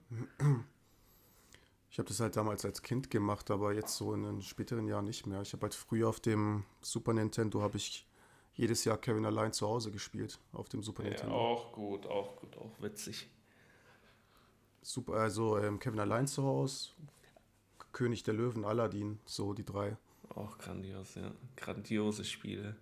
[1.91, 5.05] Ich habe das halt damals als Kind gemacht, aber jetzt so in den späteren Jahren
[5.07, 5.41] nicht mehr.
[5.43, 8.07] Ich habe halt früher auf dem Super Nintendo habe ich
[8.55, 11.35] jedes Jahr Kevin allein zu Hause gespielt auf dem Super Ja, Nintendo.
[11.35, 13.29] auch gut, auch gut, auch witzig.
[14.83, 16.91] Super, also ähm, Kevin allein zu Hause,
[17.93, 19.97] König der Löwen, Aladdin, so die drei.
[20.31, 21.33] Auch grandios, ja.
[21.57, 22.77] Grandiose Spiele.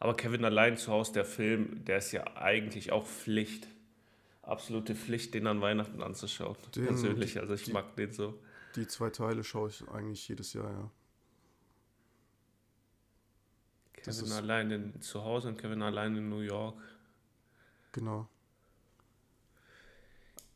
[0.00, 3.68] Aber Kevin allein zu Hause, der Film, der ist ja eigentlich auch Pflicht.
[4.42, 6.56] Absolute Pflicht, den an Weihnachten anzuschauen.
[6.74, 8.38] Den- persönlich, also ich die- mag den so.
[8.76, 10.90] Die zwei Teile schaue ich eigentlich jedes Jahr, ja.
[13.94, 16.76] Kevin allein in, zu Hause und Kevin allein in New York.
[17.92, 18.28] Genau.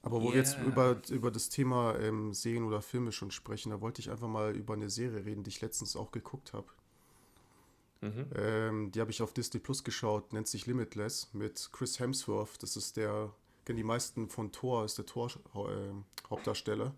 [0.03, 0.67] Aber wo wir jetzt Yeah.
[0.67, 4.55] über, über das Thema ähm, Serien oder Filme schon sprechen, da wollte ich einfach mal
[4.55, 6.67] über eine Serie reden, die ich letztens auch geguckt habe.
[8.01, 8.27] Mhm.
[8.37, 12.63] Ähm, die habe ich auf Disney Plus geschaut, nennt sich Limitless mit Chris Hemsworth.
[12.63, 13.33] Das ist der,
[13.65, 16.95] kennen die meisten von Thor, ist der Thor äh, Hauptdarsteller.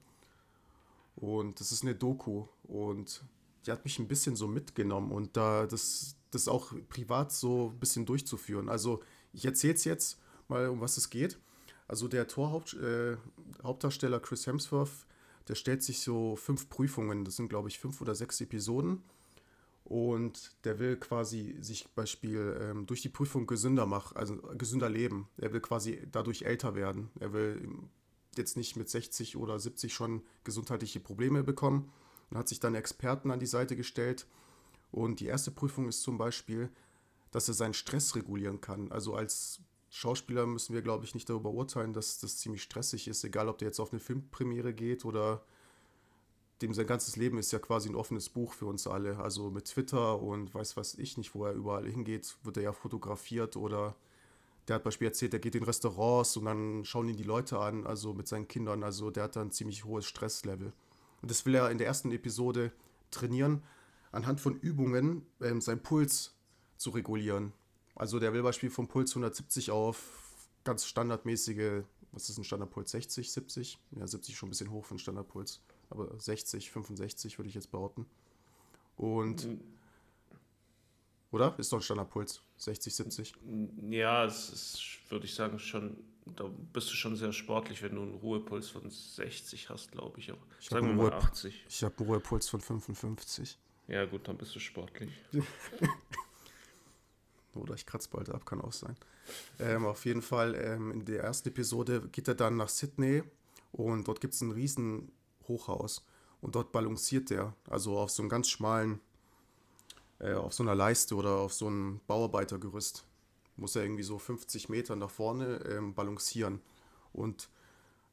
[1.17, 3.25] Und das ist eine Doku und
[3.67, 7.79] die hat mich ein bisschen so mitgenommen und da das, das auch privat so ein
[7.79, 8.69] bisschen durchzuführen.
[8.69, 11.39] Also ich erzähle es jetzt mal, um was es geht.
[11.91, 15.07] Also der Tor-Hauptdarsteller äh, Chris Hemsworth,
[15.49, 19.03] der stellt sich so fünf Prüfungen, das sind glaube ich fünf oder sechs Episoden.
[19.83, 25.29] Und der will quasi sich Beispiel ähm, durch die Prüfung gesünder machen, also gesünder leben.
[25.37, 27.11] Er will quasi dadurch älter werden.
[27.19, 27.69] Er will
[28.37, 31.91] jetzt nicht mit 60 oder 70 schon gesundheitliche Probleme bekommen
[32.31, 34.29] und hat sich dann Experten an die Seite gestellt.
[34.93, 36.71] Und die erste Prüfung ist zum Beispiel,
[37.33, 38.93] dass er seinen Stress regulieren kann.
[38.93, 43.25] Also als Schauspieler müssen wir, glaube ich, nicht darüber urteilen, dass das ziemlich stressig ist,
[43.25, 45.43] egal ob der jetzt auf eine Filmpremiere geht oder
[46.63, 49.19] dem sein ganzes Leben ist ja quasi ein offenes Buch für uns alle.
[49.19, 52.73] Also mit Twitter und weiß was ich nicht, wo er überall hingeht, wird er ja
[52.73, 53.97] fotografiert oder
[54.69, 57.87] der hat beispielsweise erzählt, er geht in Restaurants und dann schauen ihn die Leute an,
[57.87, 58.85] also mit seinen Kindern.
[58.85, 60.73] Also der hat da ein ziemlich hohes Stresslevel.
[61.23, 62.73] Und das will er in der ersten Episode
[63.11, 63.63] trainieren,
[64.13, 66.35] anhand von Übungen ähm, seinen Puls
[66.77, 67.53] zu regulieren.
[68.01, 70.33] Also der will beispielsweise vom Puls 170 auf
[70.65, 73.79] ganz standardmäßige, was ist ein Standardpuls, 60, 70?
[73.91, 75.61] Ja, 70 schon ein bisschen hoch für einen Standardpuls,
[75.91, 78.07] aber 60, 65 würde ich jetzt behaupten.
[78.97, 79.61] Und, mhm.
[81.31, 81.55] oder?
[81.59, 83.35] Ist doch ein Standardpuls, 60, 70?
[83.91, 88.01] Ja, es ist, würde ich sagen, schon, da bist du schon sehr sportlich, wenn du
[88.01, 90.31] einen Ruhepuls von 60 hast, glaube ich.
[90.31, 91.67] Aber ich sagen wir mal 80.
[91.69, 93.59] Ich habe einen Ruhepuls von 55.
[93.89, 95.13] Ja, gut, dann bist du sportlich.
[97.55, 98.97] Oder ich kratze bald ab, kann auch sein.
[99.59, 103.23] Ähm, auf jeden Fall, ähm, in der ersten Episode geht er dann nach Sydney
[103.73, 105.11] und dort gibt es ein riesen
[105.49, 106.05] Hochhaus
[106.41, 109.01] und dort balanciert er, also auf so einem ganz schmalen,
[110.19, 113.05] äh, auf so einer Leiste oder auf so einem Bauarbeitergerüst.
[113.57, 116.61] Muss er irgendwie so 50 Meter nach vorne ähm, balancieren
[117.13, 117.51] und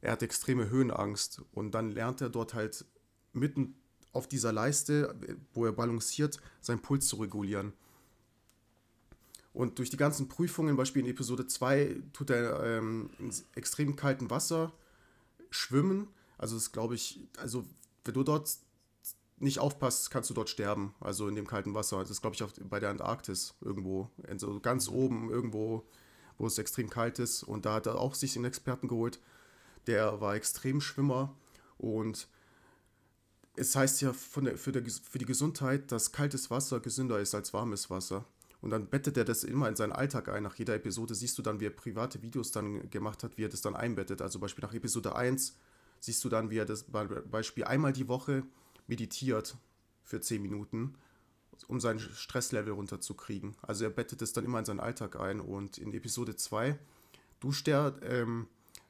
[0.00, 2.84] er hat extreme Höhenangst und dann lernt er dort halt
[3.32, 3.74] mitten
[4.12, 5.14] auf dieser Leiste,
[5.52, 7.72] wo er balanciert, seinen Puls zu regulieren.
[9.52, 14.30] Und durch die ganzen Prüfungen, Beispiel in Episode 2, tut er ähm, in extrem kaltem
[14.30, 14.72] Wasser
[15.50, 16.08] schwimmen.
[16.36, 17.64] Also das glaube ich, also
[18.04, 18.48] wenn du dort
[19.40, 20.94] nicht aufpasst, kannst du dort sterben.
[21.00, 21.98] Also in dem kalten Wasser.
[21.98, 24.10] Das ist, glaube ich, auf, bei der Antarktis irgendwo.
[24.28, 25.84] Also ganz oben irgendwo,
[26.38, 27.42] wo es extrem kalt ist.
[27.42, 29.20] Und da hat er auch sich einen Experten geholt.
[29.86, 31.34] Der war extrem Schwimmer.
[31.78, 32.28] Und
[33.56, 37.34] es heißt ja von der, für, der, für die Gesundheit, dass kaltes Wasser gesünder ist
[37.34, 38.24] als warmes Wasser.
[38.60, 40.42] Und dann bettet er das immer in seinen Alltag ein.
[40.42, 43.48] Nach jeder Episode siehst du dann, wie er private Videos dann gemacht hat, wie er
[43.48, 44.20] das dann einbettet.
[44.20, 45.56] Also Beispiel nach Episode 1
[46.00, 48.42] siehst du dann, wie er das Beispiel einmal die Woche
[48.88, 49.56] meditiert
[50.02, 50.94] für 10 Minuten,
[51.68, 53.56] um sein Stresslevel runterzukriegen.
[53.62, 55.40] Also er bettet es dann immer in seinen Alltag ein.
[55.40, 56.76] Und in Episode 2
[57.40, 58.48] duscht er ähm,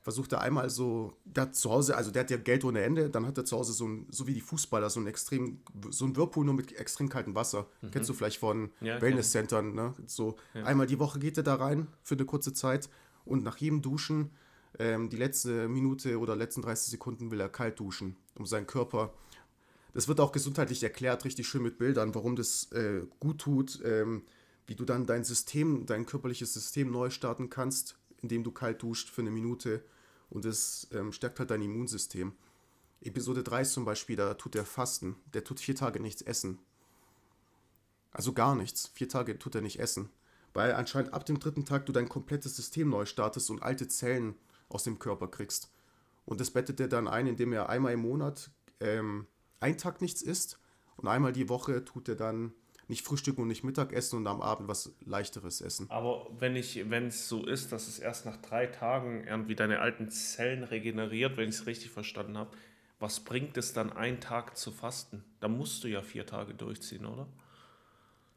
[0.09, 3.11] versucht er einmal so, der hat zu Hause, also der hat ja Geld ohne Ende,
[3.11, 6.07] dann hat er zu Hause so ein, so wie die Fußballer, so ein extrem, so
[6.07, 7.67] ein Whirlpool nur mit extrem kaltem Wasser.
[7.83, 7.91] Mhm.
[7.91, 9.95] Kennst du vielleicht von ja, Wellness-Centern, ne?
[10.07, 10.65] So ja.
[10.65, 12.89] einmal die Woche geht er da rein für eine kurze Zeit
[13.27, 14.31] und nach jedem Duschen,
[14.79, 19.13] ähm, die letzte Minute oder letzten 30 Sekunden will er kalt duschen, um seinen Körper
[19.95, 24.23] das wird auch gesundheitlich erklärt, richtig schön mit Bildern, warum das äh, gut tut, ähm,
[24.67, 29.11] wie du dann dein System, dein körperliches System neu starten kannst, indem du kalt duscht
[29.11, 29.83] für eine Minute
[30.31, 32.33] und es ähm, stärkt halt dein Immunsystem.
[33.01, 35.17] Episode 3 ist zum Beispiel, da tut er Fasten.
[35.33, 36.59] Der tut vier Tage nichts essen.
[38.13, 38.91] Also gar nichts.
[38.95, 40.11] Vier Tage tut er nicht essen.
[40.53, 44.35] Weil anscheinend ab dem dritten Tag du dein komplettes System neu startest und alte Zellen
[44.69, 45.71] aus dem Körper kriegst.
[46.25, 49.27] Und das bettet er dann ein, indem er einmal im Monat ähm,
[49.61, 50.59] einen Tag nichts isst
[50.97, 52.53] und einmal die Woche tut er dann
[52.89, 55.87] nicht frühstücken und nicht Mittagessen und am Abend was leichteres essen.
[55.91, 59.81] Aber wenn ich, wenn es so ist, dass es erst nach drei Tagen irgendwie deine
[59.81, 62.51] alten Zellen regeneriert, wenn ich es richtig verstanden habe,
[62.99, 65.23] was bringt es dann, einen Tag zu fasten?
[65.41, 67.29] Da musst du ja vier Tage durchziehen, oder?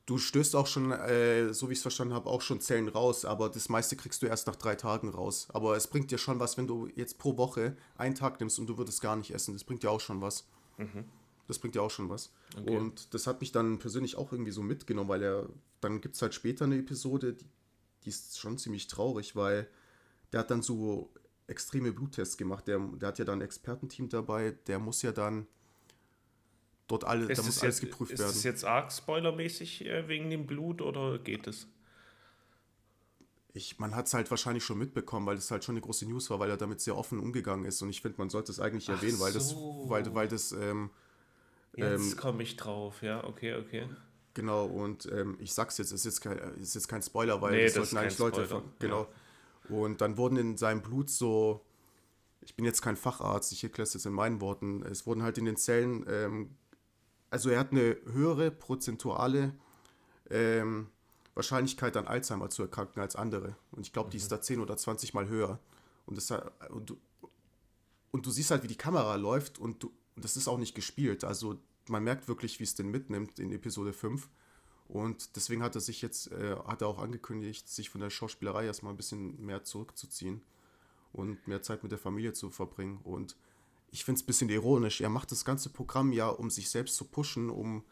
[0.06, 3.24] Du stößt auch schon, äh, so wie ich es verstanden habe, auch schon Zellen raus,
[3.24, 5.48] aber das meiste kriegst du erst nach drei Tagen raus.
[5.54, 8.68] Aber es bringt dir schon was, wenn du jetzt pro Woche einen Tag nimmst und
[8.68, 9.54] du würdest gar nicht essen.
[9.54, 10.48] Das bringt dir auch schon was.
[10.78, 11.06] Mhm.
[11.52, 12.32] Das bringt ja auch schon was.
[12.58, 12.78] Okay.
[12.78, 15.50] Und das hat mich dann persönlich auch irgendwie so mitgenommen, weil er,
[15.82, 17.46] dann gibt es halt später eine Episode, die,
[18.06, 19.68] die ist schon ziemlich traurig, weil
[20.32, 21.12] der hat dann so
[21.48, 22.70] extreme Bluttests gemacht.
[22.70, 25.46] Der, der hat ja dann ein Expertenteam dabei, der muss ja dann
[26.88, 28.32] dort alle, ist da muss alles jetzt, geprüft ist werden.
[28.32, 31.68] Ist es jetzt arg spoilermäßig äh, wegen dem Blut oder geht es?
[33.52, 36.30] Ich, man hat es halt wahrscheinlich schon mitbekommen, weil es halt schon eine große News
[36.30, 37.82] war, weil er damit sehr offen umgegangen ist.
[37.82, 39.40] Und ich finde, man sollte es eigentlich erwähnen, weil so.
[39.40, 40.90] das, weil, weil das ähm,
[41.76, 43.88] Jetzt ähm, komme ich drauf, ja, okay, okay.
[44.34, 47.64] Genau, und ähm, ich sag's jetzt, ist jetzt kein, ist jetzt kein Spoiler, weil nee,
[47.66, 48.46] das sollten eigentlich Leute.
[48.46, 48.64] Spoiler.
[48.80, 49.08] Genau.
[49.70, 49.76] Ja.
[49.76, 51.66] Und dann wurden in seinem Blut so,
[52.42, 55.38] ich bin jetzt kein Facharzt, ich erkläre es jetzt in meinen Worten, es wurden halt
[55.38, 56.56] in den Zellen, ähm,
[57.30, 59.54] also er hat eine höhere prozentuale
[60.30, 60.88] ähm,
[61.34, 63.56] Wahrscheinlichkeit an Alzheimer zu erkranken als andere.
[63.72, 65.60] Und ich glaube, die ist da 10 oder 20 Mal höher.
[66.06, 66.32] Und, das,
[66.70, 66.96] und,
[68.12, 70.76] und du siehst halt, wie die Kamera läuft und, du, und das ist auch nicht
[70.76, 71.24] gespielt.
[71.24, 71.58] Also
[71.90, 74.30] man merkt wirklich, wie es den mitnimmt in Episode 5.
[74.88, 78.68] Und deswegen hat er sich jetzt, äh, hat er auch angekündigt, sich von der Schauspielerei
[78.68, 80.44] erstmal ein bisschen mehr zurückzuziehen
[81.12, 83.00] und mehr Zeit mit der Familie zu verbringen.
[83.04, 83.36] Und
[83.90, 85.02] ich finde es ein bisschen ironisch.
[85.02, 87.84] Er macht das ganze Programm ja, um sich selbst zu pushen, um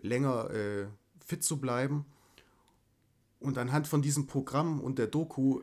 [0.00, 0.86] länger äh,
[1.26, 2.06] fit zu bleiben.
[3.40, 5.62] Und anhand von diesem Programm und der Doku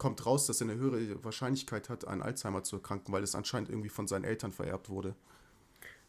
[0.00, 3.68] kommt raus, dass er eine höhere Wahrscheinlichkeit hat, an Alzheimer zu erkranken, weil es anscheinend
[3.68, 5.14] irgendwie von seinen Eltern vererbt wurde.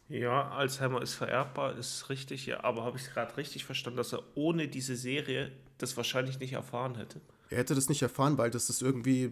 [0.08, 4.22] Ja, Alzheimer ist vererbbar, ist richtig, ja, aber habe ich gerade richtig verstanden, dass er
[4.34, 7.20] ohne diese Serie das wahrscheinlich nicht erfahren hätte?
[7.50, 9.30] Er hätte das nicht erfahren, weil das ist irgendwie,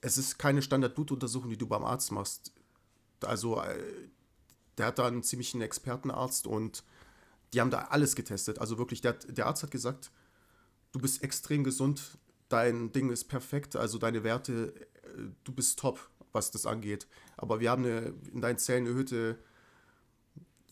[0.00, 2.52] es ist keine Standard-Blutuntersuchung, die du beim Arzt machst.
[3.22, 3.76] Also, äh,
[4.78, 6.84] der hat da einen ziemlichen Expertenarzt und
[7.52, 8.60] die haben da alles getestet.
[8.60, 10.10] Also wirklich, der, der Arzt hat gesagt,
[10.92, 12.18] du bist extrem gesund,
[12.54, 17.06] dein Ding ist perfekt, also deine Werte, äh, du bist top, was das angeht.
[17.36, 19.38] Aber wir haben eine, in deinen Zellen erhöhte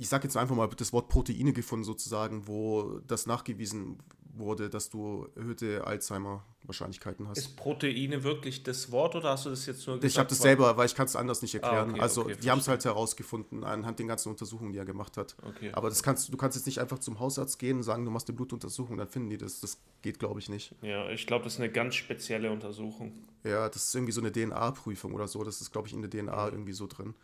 [0.03, 3.99] ich sage jetzt einfach mal das Wort Proteine gefunden, sozusagen, wo das nachgewiesen
[4.35, 7.38] wurde, dass du erhöhte Alzheimer-Wahrscheinlichkeiten hast.
[7.38, 10.12] Ist Proteine wirklich das Wort oder hast du das jetzt nur gesagt?
[10.12, 11.90] Ich habe das selber, weil ich kann es anders nicht erklären.
[11.90, 14.85] Ah, okay, also okay, die haben es halt herausgefunden anhand den ganzen Untersuchungen, die er
[14.85, 15.37] gemacht hat.
[15.42, 15.71] Okay.
[15.73, 18.29] Aber das kannst du kannst jetzt nicht einfach zum Hausarzt gehen und sagen, du machst
[18.29, 19.61] eine Blutuntersuchung, dann finden die das.
[19.61, 20.75] Das geht, glaube ich, nicht.
[20.83, 23.12] Ja, ich glaube, das ist eine ganz spezielle Untersuchung.
[23.45, 25.45] Ja, das ist irgendwie so eine DNA-Prüfung oder so.
[25.45, 27.14] Das ist, glaube ich, in der DNA irgendwie so drin.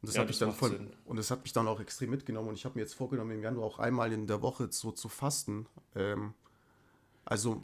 [0.00, 2.48] Und das, ja, hat mich dann voll, und das hat mich dann auch extrem mitgenommen.
[2.48, 5.08] Und ich habe mir jetzt vorgenommen, im Januar auch einmal in der Woche so zu
[5.08, 5.66] fasten.
[5.96, 6.34] Ähm,
[7.24, 7.60] also,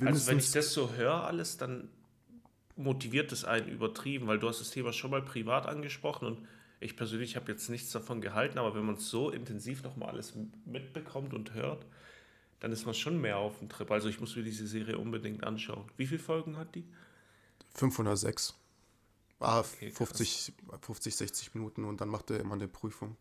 [0.00, 1.88] also wenn ich das so höre alles, dann
[2.76, 6.46] motiviert es einen übertrieben, weil du hast das Thema schon mal privat angesprochen und
[6.80, 10.34] ich persönlich habe jetzt nichts davon gehalten, aber wenn man es so intensiv nochmal alles
[10.64, 11.86] mitbekommt und hört,
[12.60, 13.90] dann ist man schon mehr auf dem Trip.
[13.90, 15.84] Also ich muss mir diese Serie unbedingt anschauen.
[15.96, 16.84] Wie viele Folgen hat die?
[17.74, 18.54] 506.
[19.42, 23.16] Ah, okay, 50, 50, 60 Minuten und dann macht er immer eine Prüfung.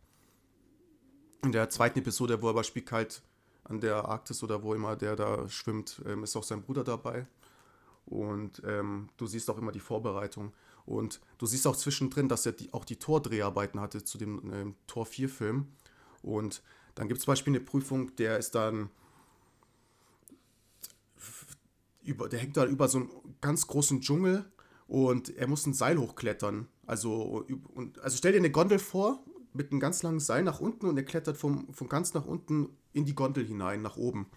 [1.44, 3.24] In der zweiten Episode, wo er aber spielt halt
[3.64, 7.26] an der Arktis oder wo immer der da schwimmt, ähm, ist auch sein Bruder dabei.
[8.06, 10.54] Und ähm, du siehst auch immer die Vorbereitung.
[10.86, 14.76] Und du siehst auch zwischendrin, dass er die, auch die Tordreharbeiten hatte zu dem ähm,
[14.88, 15.68] Tor 4-Film.
[16.22, 16.62] Und
[16.96, 18.90] dann gibt es zum Beispiel eine Prüfung, der ist dann
[22.04, 23.10] über, der hängt da über so einen
[23.42, 24.52] ganz großen Dschungel
[24.92, 26.68] und er muss ein Seil hochklettern.
[26.86, 29.24] Also, und, also stell dir eine Gondel vor
[29.54, 32.68] mit einem ganz langen Seil nach unten und er klettert vom, von ganz nach unten
[32.92, 34.28] in die Gondel hinein, nach oben.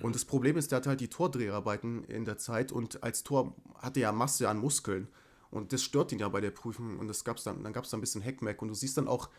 [0.00, 3.56] Und das Problem ist, der hat halt die Tordreharbeiten in der Zeit und als Tor
[3.74, 5.08] hat er ja Masse an Muskeln.
[5.50, 7.00] Und das stört ihn ja bei der Prüfung.
[7.00, 8.62] Und das gab's dann, dann gab es da ein bisschen Heckmeck.
[8.62, 9.30] Und du siehst dann auch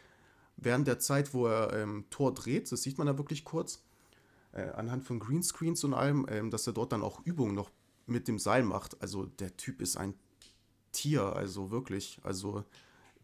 [0.57, 3.81] während der Zeit, wo er ähm, Tor dreht, das sieht man da wirklich kurz,
[4.51, 7.71] äh, anhand von Greenscreens und allem, ähm, dass er dort dann auch Übungen noch
[8.07, 9.01] mit dem Seil macht.
[9.01, 10.15] Also der Typ ist ein
[10.95, 12.19] Tier, also wirklich.
[12.23, 12.63] Also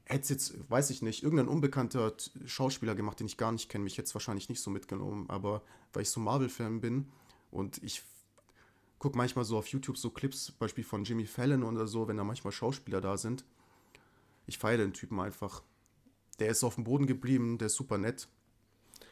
[0.05, 2.13] hätte es jetzt, weiß ich nicht, irgendein unbekannter
[2.45, 5.61] Schauspieler gemacht, den ich gar nicht kenne, mich jetzt wahrscheinlich nicht so mitgenommen, aber
[5.93, 7.11] weil ich so Marvel-Fan bin
[7.49, 8.03] und ich
[8.99, 12.23] gucke manchmal so auf YouTube so Clips, Beispiel von Jimmy Fallon oder so, wenn da
[12.23, 13.45] manchmal Schauspieler da sind.
[14.45, 15.63] Ich feiere den Typen einfach.
[16.39, 18.27] Der ist auf dem Boden geblieben, der ist super nett.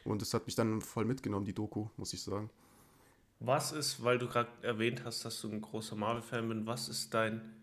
[0.04, 2.50] Und das hat mich dann voll mitgenommen, die Doku, muss ich sagen.
[3.40, 7.14] Was ist, weil du gerade erwähnt hast, dass du ein großer Marvel-Fan bist, was ist
[7.14, 7.59] dein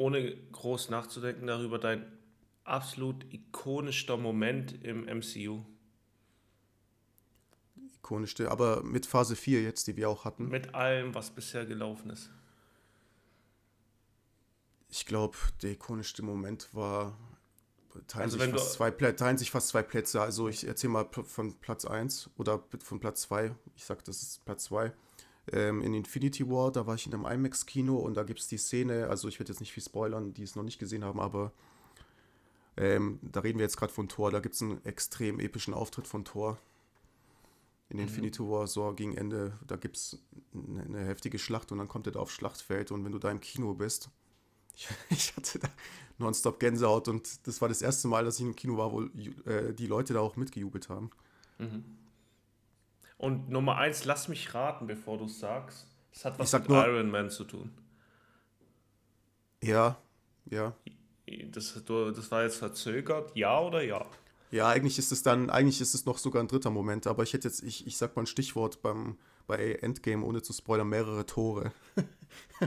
[0.00, 2.10] ohne groß nachzudenken darüber, dein
[2.64, 5.62] absolut ikonischster Moment im MCU?
[7.96, 10.48] Ikonischste, aber mit Phase 4 jetzt, die wir auch hatten.
[10.48, 12.30] Mit allem, was bisher gelaufen ist.
[14.88, 17.16] Ich glaube, der ikonischste Moment war.
[18.06, 20.22] Teilen, also sich fast zwei, teilen sich fast zwei Plätze.
[20.22, 23.54] Also ich erzähle mal von Platz 1 oder von Platz 2.
[23.74, 24.92] Ich sage, das ist Platz 2
[25.52, 28.58] ähm, in Infinity War, da war ich in einem IMAX-Kino und da gibt es die
[28.58, 31.52] Szene, also ich werde jetzt nicht viel spoilern, die es noch nicht gesehen haben, aber
[32.76, 36.06] ähm, da reden wir jetzt gerade von Thor, da gibt es einen extrem epischen Auftritt
[36.06, 36.58] von Thor.
[37.88, 38.04] In mhm.
[38.04, 40.18] Infinity War, so gegen Ende, da gibt es
[40.54, 43.30] eine, eine, heftige Schlacht und dann kommt er da aufs Schlachtfeld und wenn du da
[43.30, 44.10] im Kino bist,
[44.76, 45.68] ich, ich hatte da
[46.18, 49.02] nonstop Gänsehaut und das war das erste Mal, dass ich im Kino war, wo
[49.50, 51.10] äh, die Leute da auch mitgejubelt haben.
[51.58, 51.84] Mhm.
[53.20, 55.86] Und Nummer eins, lass mich raten, bevor du es sagst.
[56.10, 57.70] Es hat was mit nur, Iron Man zu tun.
[59.62, 59.98] Ja,
[60.46, 60.74] ja.
[61.52, 64.06] Das, das war jetzt verzögert, ja oder ja?
[64.50, 67.34] Ja, eigentlich ist es dann, eigentlich ist es noch sogar ein dritter Moment, aber ich
[67.34, 71.26] hätte jetzt, ich, ich sag mal ein Stichwort beim, bei Endgame, ohne zu spoilern, mehrere
[71.26, 71.72] Tore.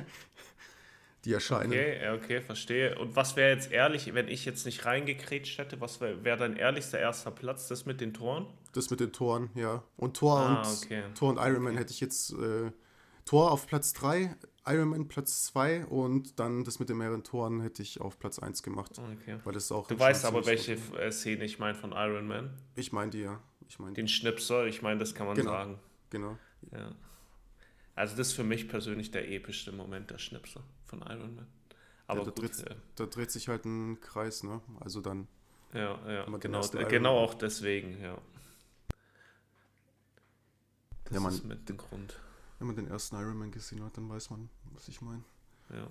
[1.26, 1.71] die erscheinen.
[1.71, 2.97] Okay, okay, verstehe.
[2.99, 6.55] Und was wäre jetzt ehrlich, wenn ich jetzt nicht reingekrätscht hätte, was wäre wär dein
[6.57, 7.67] ehrlichster erster Platz?
[7.67, 8.47] Das mit den Toren?
[8.74, 9.84] Das mit den Toren, ja.
[9.95, 11.03] Und Tor Ah, und okay.
[11.15, 12.71] Tor und Ironman hätte ich jetzt äh,
[13.26, 17.82] Tor auf Platz 3, Ironman Platz 2 und dann das mit den mehreren Toren hätte
[17.82, 18.99] ich auf Platz 1 gemacht.
[18.99, 19.38] Okay.
[19.43, 22.57] Weil das auch Du weißt aber, welche äh, Szene ich meine von Iron Man.
[22.76, 23.41] Ich meine die, ja.
[23.69, 25.51] Ich meine Den Schnipsel, ich meine, das kann man Genau.
[25.51, 25.80] sagen.
[26.09, 26.38] Genau.
[26.71, 26.93] Ja.
[27.95, 30.61] Also das ist für mich persönlich der epischste Moment, der Schnipsel
[30.97, 31.47] von Iron Man.
[32.07, 34.61] Aber ja, da, gut, dreht, äh, da dreht sich halt ein Kreis, ne?
[34.79, 35.27] Also dann.
[35.73, 38.17] ja, ja, man genau, Iron genau Man- auch deswegen, ja.
[41.05, 42.19] Das Ja, man- ist mit dem Grund.
[42.59, 45.23] Wenn man den ersten Ironman gesehen hat, dann weiß man, was ich meine.
[45.69, 45.87] Ja.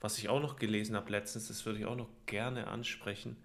[0.00, 3.36] Was ich auch noch gelesen habe letztens, das würde ich auch noch gerne ansprechen.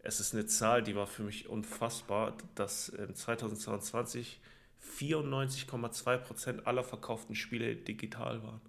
[0.00, 4.40] Es ist eine Zahl, die war für mich unfassbar, dass in 2022
[4.84, 8.60] 94,2% aller verkauften Spiele digital waren.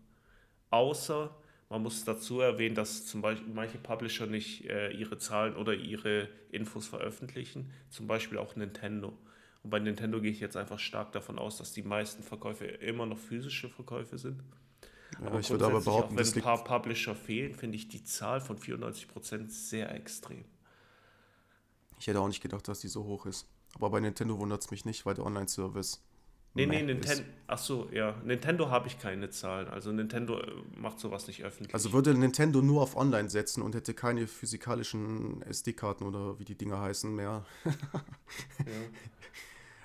[0.69, 1.35] Außer,
[1.69, 6.29] man muss dazu erwähnen, dass zum Beispiel manche Publisher nicht äh, ihre Zahlen oder ihre
[6.51, 9.17] Infos veröffentlichen, zum Beispiel auch Nintendo.
[9.63, 13.05] Und bei Nintendo gehe ich jetzt einfach stark davon aus, dass die meisten Verkäufe immer
[13.05, 14.43] noch physische Verkäufe sind.
[15.21, 18.41] Ja, ich würde aber behaupten, auch wenn ein paar Publisher fehlen, finde ich die Zahl
[18.41, 20.45] von 94% sehr extrem.
[21.99, 23.47] Ich hätte auch nicht gedacht, dass die so hoch ist.
[23.75, 26.01] Aber bei Nintendo wundert es mich nicht, weil der Online-Service.
[26.55, 26.81] Nee, nee.
[26.83, 27.23] Nintendo.
[27.47, 28.15] Ach so, ja.
[28.23, 29.67] Nintendo habe ich keine Zahlen.
[29.67, 31.73] Also Nintendo äh, macht sowas nicht öffentlich.
[31.73, 36.55] Also würde Nintendo nur auf Online setzen und hätte keine physikalischen SD-Karten oder wie die
[36.55, 37.45] Dinger heißen mehr.
[38.59, 38.65] ja.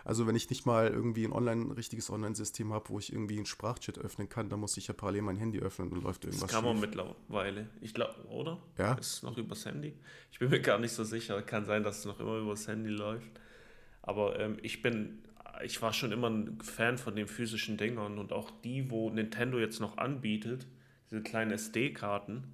[0.04, 3.46] Also wenn ich nicht mal irgendwie ein Online, richtiges Online-System habe, wo ich irgendwie einen
[3.46, 6.50] Sprachchat öffnen kann, dann muss ich ja parallel mein Handy öffnen und läuft Das irgendwas
[6.50, 6.86] kann man schief.
[6.86, 7.68] mittlerweile.
[7.80, 8.58] Ich glaube, oder?
[8.78, 8.94] Ja.
[8.94, 9.94] Ist es noch übers Handy?
[10.30, 11.42] Ich bin mir gar nicht so sicher.
[11.42, 13.28] Kann sein, dass es noch immer übers Handy läuft.
[14.02, 15.20] Aber ähm, ich bin,
[15.64, 19.58] ich war schon immer ein Fan von den physischen Dingern und auch die, wo Nintendo
[19.58, 20.66] jetzt noch anbietet,
[21.10, 22.44] diese kleinen SD-Karten,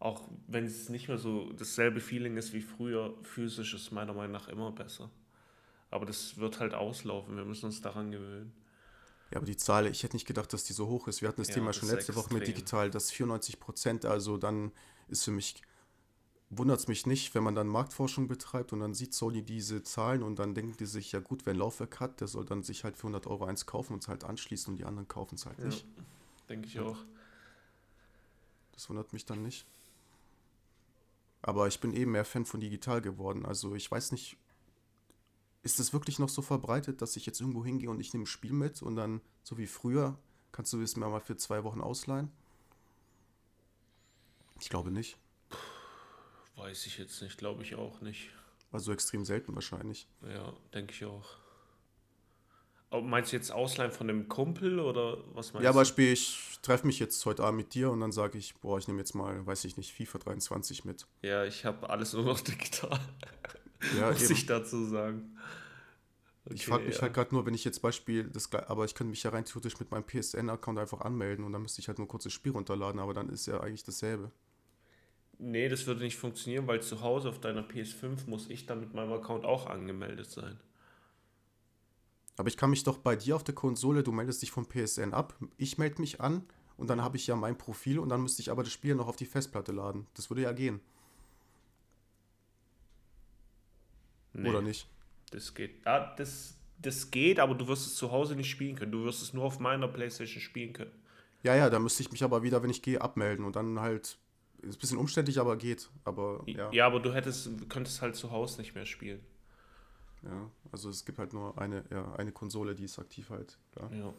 [0.00, 4.32] auch wenn es nicht mehr so dasselbe Feeling ist wie früher, physisch ist meiner Meinung
[4.32, 5.10] nach immer besser.
[5.90, 8.52] Aber das wird halt auslaufen, wir müssen uns daran gewöhnen.
[9.30, 11.20] Ja, aber die Zahl, ich hätte nicht gedacht, dass die so hoch ist.
[11.20, 12.46] Wir hatten das Ja, Thema schon letzte Woche mit extrem.
[12.46, 14.72] digital, dass 94 Prozent, also dann
[15.08, 15.60] ist für mich,
[16.50, 20.22] wundert es mich nicht, wenn man dann Marktforschung betreibt und dann sieht Sony diese Zahlen
[20.22, 22.84] und dann denken die sich, ja gut, wer ein Laufwerk hat, der soll dann sich
[22.84, 25.46] halt für 100 Euro eins kaufen und es halt anschließen und die anderen kaufen es
[25.46, 25.86] halt Ja, nicht.
[26.48, 26.82] denke ich Ja.
[26.84, 26.98] auch.
[28.72, 29.66] Das wundert mich dann nicht.
[31.42, 33.44] Aber ich bin eben mehr Fan von digital geworden.
[33.44, 34.36] Also ich weiß nicht,
[35.62, 38.26] ist es wirklich noch so verbreitet, dass ich jetzt irgendwo hingehe und ich nehme ein
[38.26, 40.18] Spiel mit und dann, so wie früher,
[40.52, 42.30] kannst du es mir mal für zwei Wochen ausleihen?
[44.60, 45.18] Ich glaube nicht.
[46.58, 48.28] Weiß ich jetzt nicht, glaube ich auch nicht.
[48.72, 50.08] Also extrem selten wahrscheinlich.
[50.22, 51.36] Ja, denke ich auch.
[52.90, 55.78] Aber meinst du jetzt Ausleihen von einem Kumpel oder was meinst Ja, du?
[55.78, 58.88] Beispiel, ich treffe mich jetzt heute Abend mit dir und dann sage ich, boah, ich
[58.88, 61.06] nehme jetzt mal, weiß ich nicht, FIFA 23 mit.
[61.22, 62.98] Ja, ich habe alles nur noch digital,
[63.90, 64.30] Ja, muss eben.
[64.30, 65.36] ich dazu sagen.
[66.50, 67.02] Ich Okay, frage mich ja.
[67.02, 69.78] halt gerade nur, wenn ich jetzt Beispiel, das, aber ich könnte mich ja rein theoretisch
[69.78, 73.00] mit meinem PSN-Account einfach anmelden und dann müsste ich halt nur kurz das Spiel runterladen,
[73.00, 74.32] aber dann ist ja eigentlich dasselbe.
[75.38, 78.92] Nee, das würde nicht funktionieren, weil zu Hause auf deiner PS5 muss ich dann mit
[78.92, 80.58] meinem Account auch angemeldet sein.
[82.36, 85.12] Aber ich kann mich doch bei dir auf der Konsole, du meldest dich vom PSN
[85.12, 86.44] ab, ich melde mich an
[86.76, 89.08] und dann habe ich ja mein Profil und dann müsste ich aber das Spiel noch
[89.08, 90.06] auf die Festplatte laden.
[90.14, 90.80] Das würde ja gehen,
[94.38, 94.86] Nee, oder nicht?
[95.30, 95.86] Das geht.
[95.86, 98.92] Ah, das, das geht, aber du wirst es zu Hause nicht spielen können.
[98.92, 100.92] Du wirst es nur auf meiner Playstation spielen können.
[101.42, 104.18] Ja, ja, da müsste ich mich aber wieder, wenn ich gehe, abmelden und dann halt,
[104.62, 105.88] ist ein bisschen umständlich, aber geht.
[106.04, 109.20] Aber ja, Ja, aber du hättest, könntest halt zu Hause nicht mehr spielen.
[110.22, 113.58] ja, also es gibt halt nur eine, ja, eine Konsole, die ist aktiv halt.
[113.72, 113.92] Klar.
[113.92, 114.12] Ja.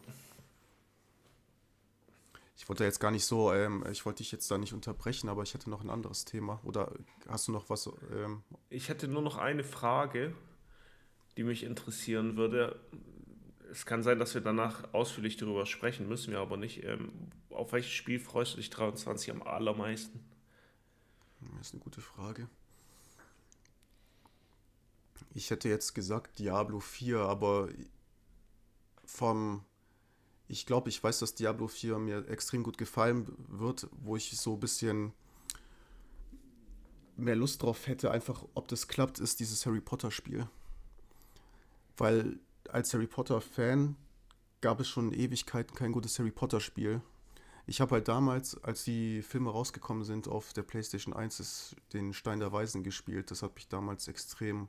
[2.56, 5.42] Ich wollte jetzt gar nicht so, ähm, ich wollte dich jetzt da nicht unterbrechen, aber
[5.42, 6.60] ich hätte noch ein anderes Thema.
[6.64, 6.92] Oder
[7.26, 7.90] hast du noch was?
[8.12, 10.34] Ähm, Ich hätte nur noch eine Frage,
[11.38, 12.78] die mich interessieren würde.
[13.70, 16.82] Es kann sein, dass wir danach ausführlich darüber sprechen, müssen wir aber nicht.
[16.84, 17.12] Ähm,
[17.50, 20.20] auf welches Spiel freust du dich 23 am allermeisten?
[21.56, 22.48] Das ist eine gute Frage.
[25.34, 27.68] Ich hätte jetzt gesagt Diablo 4, aber
[29.04, 29.64] vom.
[30.48, 34.54] Ich glaube, ich weiß, dass Diablo 4 mir extrem gut gefallen wird, wo ich so
[34.54, 35.12] ein bisschen
[37.16, 40.48] mehr Lust drauf hätte, einfach ob das klappt, ist dieses Harry Potter Spiel.
[41.96, 43.96] Weil als Harry Potter Fan
[44.60, 47.00] gab es schon Ewigkeiten kein gutes Harry Potter Spiel.
[47.66, 52.12] Ich habe halt damals, als die Filme rausgekommen sind, auf der PlayStation 1 das, den
[52.12, 53.30] Stein der Weisen gespielt.
[53.30, 54.68] Das hat mich damals extrem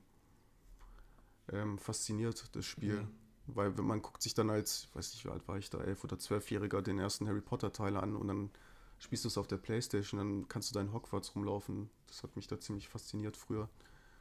[1.51, 3.01] ähm, fasziniert, das Spiel.
[3.01, 3.07] Mhm.
[3.47, 6.03] Weil wenn man guckt sich dann als, weiß nicht, wie alt war ich da, elf
[6.03, 8.51] oder zwölfjähriger den ersten Harry Potter Teil an und dann
[8.99, 11.89] spielst du es auf der Playstation, dann kannst du deinen Hogwarts rumlaufen.
[12.07, 13.67] Das hat mich da ziemlich fasziniert früher.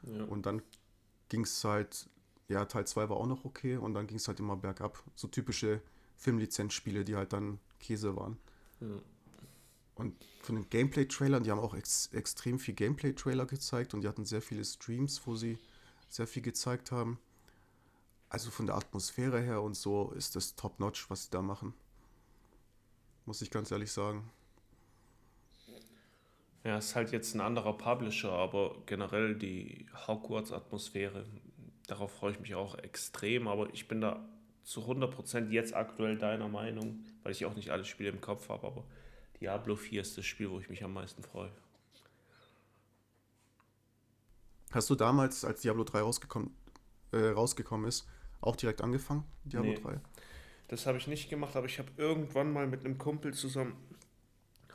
[0.03, 0.23] Ja.
[0.23, 0.61] Und dann
[1.29, 2.09] ging es halt,
[2.51, 5.03] ja, Teil 2 war auch noch okay und dann ging es halt immer bergab.
[5.15, 5.81] So typische
[6.17, 8.37] Filmlizenzspiele, die halt dann Käse waren.
[8.79, 8.87] Ja.
[9.95, 14.25] Und von den Gameplay-Trailern, die haben auch ex extrem viel Gameplay-Trailer gezeigt und die hatten
[14.25, 15.57] sehr viele Streams, wo sie
[16.09, 17.19] sehr viel gezeigt haben.
[18.29, 21.73] Also von der Atmosphäre her und so ist das top-notch, was sie da machen.
[23.25, 24.29] Muss ich ganz ehrlich sagen.
[26.63, 31.25] Ja, es ist halt jetzt ein anderer Publisher, aber generell die Hogwarts-Atmosphäre,
[31.91, 34.25] darauf freue ich mich auch extrem, aber ich bin da
[34.63, 38.65] zu 100% jetzt aktuell deiner Meinung, weil ich auch nicht alle Spiele im Kopf habe,
[38.65, 38.83] aber
[39.41, 41.51] Diablo 4 ist das Spiel, wo ich mich am meisten freue.
[44.71, 46.55] Hast du damals, als Diablo 3 rausgekommen,
[47.11, 48.07] äh, rausgekommen ist,
[48.39, 49.99] auch direkt angefangen, Diablo nee, 3?
[50.69, 53.75] Das habe ich nicht gemacht, aber ich habe irgendwann mal mit einem Kumpel zusammen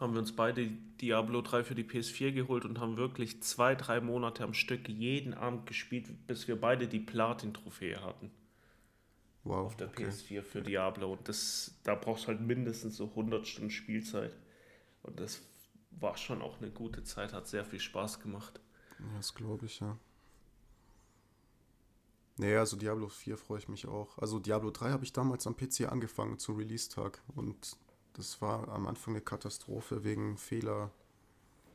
[0.01, 0.69] haben wir uns beide
[1.01, 5.35] Diablo 3 für die PS4 geholt und haben wirklich zwei, drei Monate am Stück jeden
[5.35, 8.31] Abend gespielt, bis wir beide die Platin-Trophäe hatten.
[9.45, 9.67] Wow.
[9.67, 10.07] Auf der okay.
[10.07, 11.13] PS4 für Diablo.
[11.13, 14.37] Und das, da brauchst du halt mindestens so 100 Stunden Spielzeit.
[15.03, 15.41] Und das
[15.93, 18.61] war schon auch eine gute Zeit, hat sehr viel Spaß gemacht.
[18.99, 19.97] Ja, das glaube ich, ja.
[22.39, 24.19] Naja, also Diablo 4 freue ich mich auch.
[24.19, 27.79] Also Diablo 3 habe ich damals am PC angefangen zum Release-Tag und
[28.17, 30.91] das war am Anfang eine Katastrophe wegen Fehler.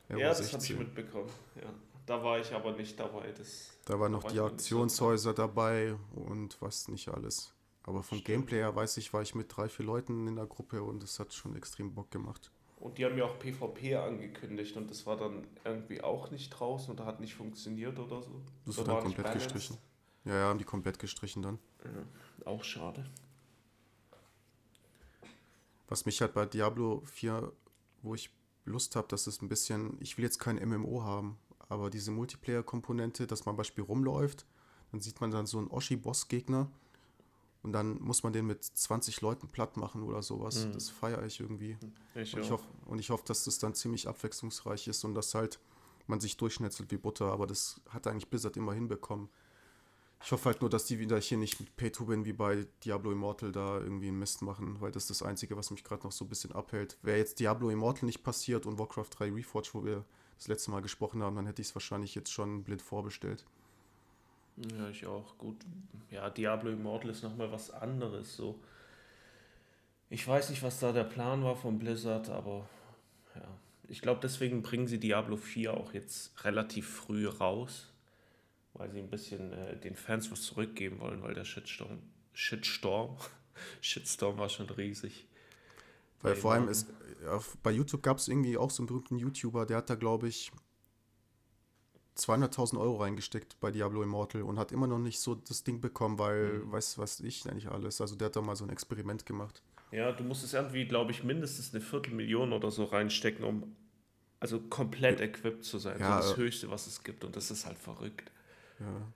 [0.08, 1.30] Ja, das habe ich mitbekommen.
[1.56, 1.72] Ja.
[2.04, 3.30] Da war ich aber nicht dabei.
[3.32, 7.54] Das, da waren noch die Auktionshäuser dabei und was nicht alles.
[7.84, 8.24] Aber vom Stimmt.
[8.24, 11.18] Gameplay her weiß ich, war ich mit drei, vier Leuten in der Gruppe und es
[11.20, 12.50] hat schon extrem Bock gemacht.
[12.76, 16.92] Und die haben ja auch PvP angekündigt und das war dann irgendwie auch nicht draußen
[16.92, 18.42] oder hat nicht funktioniert oder so.
[18.66, 19.78] Das wird dann komplett gestrichen.
[20.24, 21.58] Ja, ja, haben die komplett gestrichen dann.
[21.84, 23.04] Ja, auch schade.
[25.92, 27.52] Was mich halt bei Diablo 4,
[28.00, 28.30] wo ich
[28.64, 31.36] Lust habe, dass es ein bisschen, ich will jetzt kein MMO haben,
[31.68, 34.46] aber diese Multiplayer-Komponente, dass man zum Beispiel rumläuft,
[34.90, 36.70] dann sieht man dann so einen Oshi-Boss-Gegner
[37.62, 40.64] und dann muss man den mit 20 Leuten platt machen oder sowas.
[40.64, 40.72] Mhm.
[40.72, 41.76] Das feiere ich irgendwie.
[42.14, 45.34] Ich und, ich hoff, und ich hoffe, dass das dann ziemlich abwechslungsreich ist und dass
[45.34, 45.60] halt
[46.06, 49.28] man sich durchschnetzelt wie Butter, aber das hat eigentlich Blizzard immer hinbekommen.
[50.24, 53.50] Ich hoffe halt nur, dass die wieder hier nicht mit Pay-to-Win wie bei Diablo Immortal
[53.50, 56.24] da irgendwie einen Mist machen, weil das ist das Einzige, was mich gerade noch so
[56.24, 56.96] ein bisschen abhält.
[57.02, 60.04] Wäre jetzt Diablo Immortal nicht passiert und Warcraft 3 Reforged, wo wir
[60.38, 63.44] das letzte Mal gesprochen haben, dann hätte ich es wahrscheinlich jetzt schon blind vorbestellt.
[64.56, 65.36] Ja, ich auch.
[65.38, 65.56] Gut.
[66.10, 68.36] Ja, Diablo Immortal ist nochmal was anderes.
[68.36, 68.58] So.
[70.08, 72.68] Ich weiß nicht, was da der Plan war von Blizzard, aber
[73.34, 73.48] ja.
[73.88, 77.91] Ich glaube, deswegen bringen sie Diablo 4 auch jetzt relativ früh raus
[78.74, 81.98] weil sie ein bisschen äh, den Fans was zurückgeben wollen, weil der Shitstorm,
[82.32, 83.16] Shitstorm,
[83.80, 85.26] Shitstorm war schon riesig.
[86.22, 86.86] Weil vor allem ist,
[87.62, 90.52] bei YouTube gab es irgendwie auch so einen berühmten YouTuber, der hat da, glaube ich,
[92.16, 96.18] 200.000 Euro reingesteckt bei Diablo Immortal und hat immer noch nicht so das Ding bekommen,
[96.18, 96.72] weil, mhm.
[96.72, 98.00] weiß was ich, eigentlich alles.
[98.00, 99.62] Also der hat da mal so ein Experiment gemacht.
[99.90, 103.76] Ja, du musst es irgendwie, glaube ich, mindestens eine Viertelmillion oder so reinstecken, um
[104.40, 105.98] also komplett equipped zu sein.
[106.00, 107.24] Ja, so das äh, Höchste, was es gibt.
[107.24, 108.30] Und das ist halt verrückt.
[108.80, 109.12] Ja.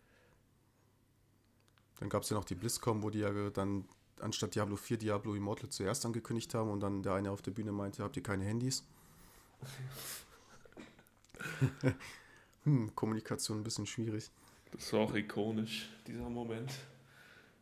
[1.98, 3.88] Dann gab es ja noch die BlizzCon, wo die ja dann
[4.20, 7.72] anstatt Diablo 4 Diablo Immortal zuerst angekündigt haben und dann der eine auf der Bühne
[7.72, 8.84] meinte, habt ihr keine Handys?
[12.64, 14.30] hm, Kommunikation ein bisschen schwierig.
[14.72, 16.72] Das war auch ikonisch, dieser Moment.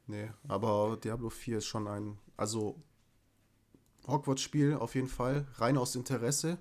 [0.06, 2.76] Nee, aber Diablo 4 ist schon ein, also
[4.06, 6.58] Hogwarts-Spiel auf jeden Fall, rein aus Interesse,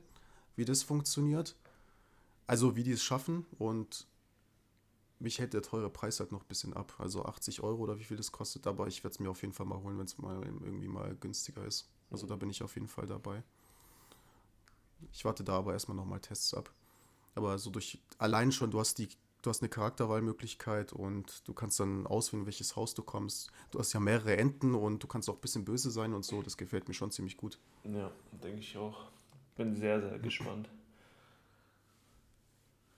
[0.56, 1.56] wie das funktioniert.
[2.46, 4.06] Also wie die es schaffen und
[5.24, 6.94] mich hält der teure Preis halt noch ein bisschen ab.
[7.00, 9.54] Also 80 Euro oder wie viel das kostet, aber ich werde es mir auf jeden
[9.54, 11.90] Fall mal holen, wenn es mal irgendwie mal günstiger ist.
[12.12, 13.42] Also da bin ich auf jeden Fall dabei.
[15.12, 16.72] Ich warte da aber erstmal nochmal Tests ab.
[17.36, 19.08] Aber so durch allein schon, du hast die,
[19.42, 23.50] du hast eine Charakterwahlmöglichkeit und du kannst dann auswählen, welches Haus du kommst.
[23.72, 26.42] Du hast ja mehrere Enten und du kannst auch ein bisschen böse sein und so.
[26.42, 27.60] Das gefällt mir schon ziemlich gut.
[27.86, 28.12] Ja,
[28.44, 29.06] denke ich auch.
[29.56, 30.70] Bin sehr, sehr gespannt.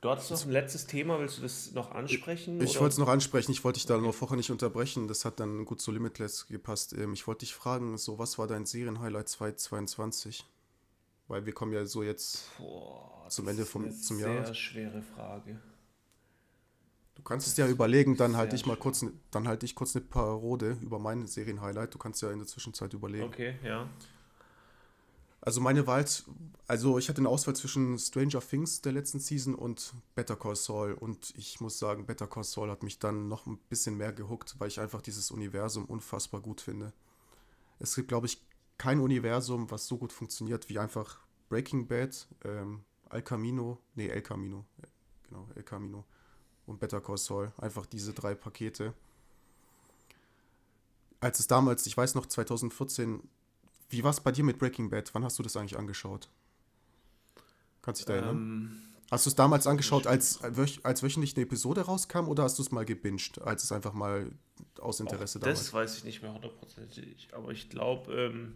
[0.02, 2.62] Du hattest noch ein letztes Thema, willst du das noch ansprechen?
[2.62, 4.06] Ich, wollte es noch ansprechen, ich wollte dich da okay.
[4.06, 6.94] noch vorher nicht unterbrechen, das hat dann gut zu Limitless gepasst.
[6.94, 10.46] Ähm, ich wollte dich fragen, so was war dein Serienhighlight 2022?
[11.28, 14.46] Weil wir kommen ja so jetzt Boah, zum Ende vom zum Jahr.
[14.46, 15.60] Sehr schwere Frage.
[17.16, 19.96] Du kannst es ja überlegen, dann halte ich mal kurz, ne, dann halte ich kurz
[19.96, 21.94] eine Parode über mein Serienhighlight.
[21.94, 23.24] Du kannst ja in der Zwischenzeit überlegen.
[23.24, 23.90] Okay, ja.
[25.46, 26.04] Also meine Wahl,
[26.66, 30.94] also ich hatte eine Auswahl zwischen Stranger Things der letzten Season und Better Call Saul
[30.94, 34.56] und ich muss sagen, Better Call Saul hat mich dann noch ein bisschen mehr gehuckt,
[34.58, 36.94] weil ich einfach dieses Universum unfassbar gut finde.
[37.78, 38.42] Es gibt, glaube ich,
[38.80, 44.24] kein Universum, was so gut funktioniert wie einfach Breaking Bad, ähm, Al Camino, nee, El
[44.24, 44.66] Camino,
[45.30, 46.06] genau, El Camino
[46.66, 47.54] und Better Call Saul.
[47.58, 48.96] Einfach diese drei Pakete.
[51.20, 53.22] Als es damals, ich weiß noch, 2014
[53.90, 55.14] wie war es bei dir mit Breaking Bad?
[55.14, 56.30] Wann hast du das eigentlich angeschaut?
[57.82, 58.38] Kannst du dich da erinnern?
[58.38, 58.82] Ähm,
[59.12, 62.72] hast du es damals angeschaut, als, als wöchentlich eine Episode rauskam oder hast du es
[62.72, 64.32] mal gebinged, als es einfach mal
[64.80, 65.54] aus Interesse da war?
[65.54, 68.56] Das weiß ich nicht mehr hundertprozentig, aber ich glaube, ähm,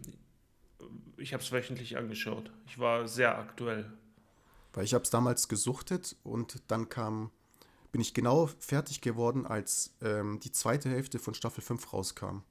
[1.16, 2.50] ich habe es wöchentlich angeschaut.
[2.66, 3.90] Ich war sehr aktuell.
[4.72, 7.30] Weil ich habe es damals gesuchtet und dann kam,
[7.92, 12.42] bin ich genau fertig geworden, als ähm, die zweite Hälfte von Staffel 5 rauskam.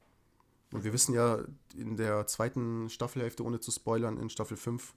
[0.72, 1.40] Und wir wissen ja,
[1.76, 4.94] in der zweiten Staffelhälfte, ohne zu spoilern, in Staffel 5,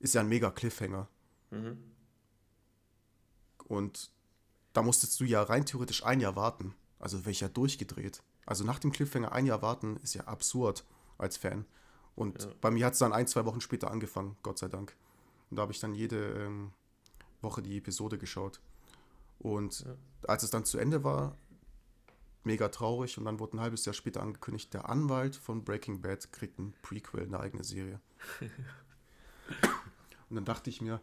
[0.00, 1.08] ist ja ein mega Cliffhanger.
[1.50, 1.78] Mhm.
[3.66, 4.10] Und
[4.72, 6.74] da musstest du ja rein theoretisch ein Jahr warten.
[6.98, 8.22] Also wäre ich ja durchgedreht.
[8.44, 10.84] Also nach dem Cliffhanger ein Jahr warten ist ja absurd
[11.16, 11.64] als Fan.
[12.16, 12.50] Und ja.
[12.60, 14.96] bei mir hat es dann ein, zwei Wochen später angefangen, Gott sei Dank.
[15.50, 16.72] Und da habe ich dann jede ähm,
[17.40, 18.60] Woche die Episode geschaut.
[19.38, 19.94] Und ja.
[20.28, 21.36] als es dann zu Ende war,
[22.46, 26.32] mega traurig und dann wurde ein halbes Jahr später angekündigt, der Anwalt von Breaking Bad
[26.32, 28.00] kriegt ein Prequel, eine eigene Serie.
[30.28, 31.00] und dann dachte ich mir,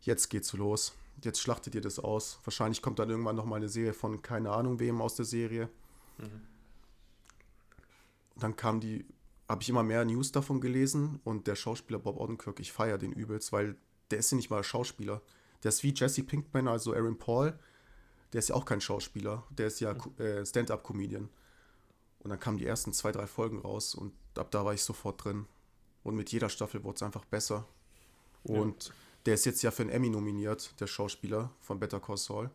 [0.00, 0.94] jetzt geht's los.
[1.22, 2.38] Jetzt schlachtet ihr das aus.
[2.44, 5.68] Wahrscheinlich kommt dann irgendwann noch mal eine Serie von keine Ahnung wem aus der Serie.
[6.18, 6.42] Mhm.
[8.36, 9.04] Dann kam die,
[9.48, 13.12] habe ich immer mehr News davon gelesen und der Schauspieler Bob Odenkirk, ich feiere den
[13.12, 13.76] übelst, weil
[14.10, 15.20] der ist ja nicht mal Schauspieler.
[15.62, 17.58] Der ist wie Jesse Pinkman, also Aaron Paul,
[18.32, 20.24] der ist ja auch kein Schauspieler, der ist ja mhm.
[20.24, 21.28] äh, Stand-up-Comedian.
[22.20, 25.24] Und dann kamen die ersten zwei, drei Folgen raus und ab da war ich sofort
[25.24, 25.46] drin.
[26.04, 27.66] Und mit jeder Staffel wurde es einfach besser.
[28.44, 28.94] Und ja.
[29.26, 32.50] der ist jetzt ja für einen Emmy nominiert, der Schauspieler von Better Call Saul.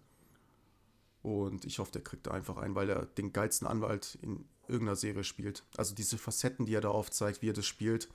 [1.22, 4.96] Und ich hoffe, der kriegt da einfach ein, weil er den geilsten Anwalt in irgendeiner
[4.96, 5.64] Serie spielt.
[5.76, 8.10] Also diese Facetten, die er da aufzeigt, wie er das spielt.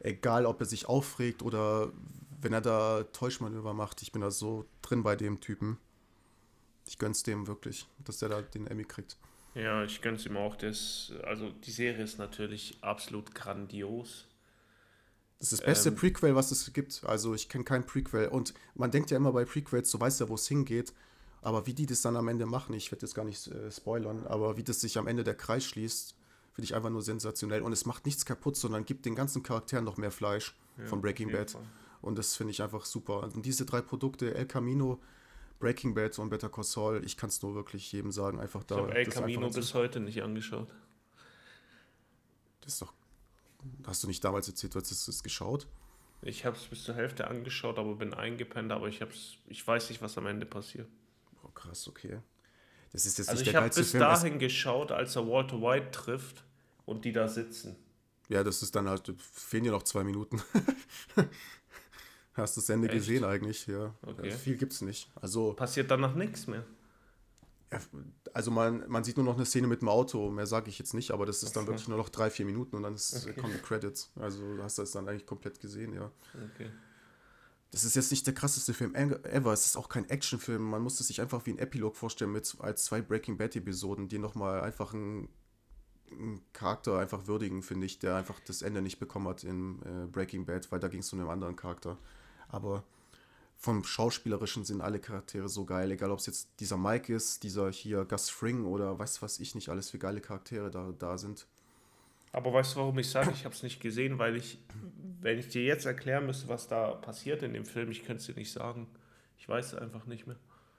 [0.00, 1.92] Egal, ob er sich aufregt oder
[2.40, 5.78] wenn er da Täuschmanöver macht, ich bin da so drin bei dem Typen
[6.88, 9.16] ich gönn's dem wirklich, dass der da den Emmy kriegt.
[9.54, 10.56] Ja, ich gönn's ihm auch.
[10.56, 14.26] Das, also die Serie ist natürlich absolut grandios.
[15.38, 17.02] Das ist das beste ähm, Prequel, was es gibt.
[17.04, 18.28] Also ich kenne kein Prequel.
[18.28, 20.92] Und man denkt ja immer bei Prequels, du weißt ja, wo es hingeht.
[21.42, 24.26] Aber wie die das dann am Ende machen, ich werde jetzt gar nicht äh, spoilern,
[24.26, 26.16] aber wie das sich am Ende der Kreis schließt,
[26.52, 27.62] finde ich einfach nur sensationell.
[27.62, 31.00] Und es macht nichts kaputt, sondern gibt den ganzen Charakteren noch mehr Fleisch ja, von
[31.00, 31.52] Breaking Bad.
[31.52, 31.62] Fall.
[32.02, 33.22] Und das finde ich einfach super.
[33.22, 35.00] Und diese drei Produkte, El Camino,
[35.58, 38.76] Breaking Bad und Better Call Saul, ich kann es nur wirklich jedem sagen, einfach da.
[38.76, 40.68] Ich habe El Camino bis heute nicht angeschaut.
[42.60, 42.92] Das ist doch.
[43.86, 45.66] Hast du nicht damals erzählt, du hast es geschaut?
[46.22, 49.90] Ich habe es bis zur Hälfte angeschaut, aber bin eingepennt, aber ich hab's, ich weiß
[49.90, 50.88] nicht, was am Ende passiert.
[51.44, 52.20] Oh krass, okay.
[52.92, 55.90] Das ist jetzt also nicht ich habe bis Film, dahin geschaut, als er Walter White
[55.90, 56.44] trifft
[56.86, 57.76] und die da sitzen.
[58.28, 60.42] Ja, das ist dann halt, fehlen ja noch zwei Minuten.
[62.38, 62.98] Hast du das Ende Echt?
[62.98, 63.94] gesehen eigentlich, ja.
[64.02, 64.22] Okay.
[64.22, 65.10] Also viel gibt es nicht.
[65.20, 66.64] Also, Passiert danach nichts mehr?
[67.72, 67.80] Ja,
[68.32, 70.94] also man, man sieht nur noch eine Szene mit dem Auto, mehr sage ich jetzt
[70.94, 71.72] nicht, aber das ist dann okay.
[71.72, 73.38] wirklich nur noch drei, vier Minuten und dann ist, okay.
[73.38, 74.10] kommen die Credits.
[74.16, 76.10] Also hast du das dann eigentlich komplett gesehen, ja.
[76.54, 76.70] Okay.
[77.70, 79.52] Das ist jetzt nicht der krasseste Film ever.
[79.52, 80.62] Es ist auch kein Actionfilm.
[80.62, 84.08] Man muss es sich einfach wie ein Epilog vorstellen mit als zwei Breaking Bad Episoden,
[84.08, 85.28] die nochmal einfach einen,
[86.10, 90.06] einen, Charakter einfach würdigen, finde ich, der einfach das Ende nicht bekommen hat in äh,
[90.06, 91.98] Breaking Bad, weil da ging es um einen anderen Charakter.
[92.48, 92.84] Aber
[93.56, 97.70] vom Schauspielerischen sind alle Charaktere so geil, egal ob es jetzt dieser Mike ist, dieser
[97.70, 101.46] hier Gus Fring oder weiß was ich nicht alles für geile Charaktere da, da sind.
[102.32, 104.18] Aber weißt du, warum ich sage, ich habe es nicht gesehen?
[104.18, 104.58] Weil ich,
[105.20, 108.26] wenn ich dir jetzt erklären müsste, was da passiert in dem Film, ich könnte es
[108.26, 108.86] dir nicht sagen.
[109.38, 110.36] Ich weiß es einfach nicht mehr.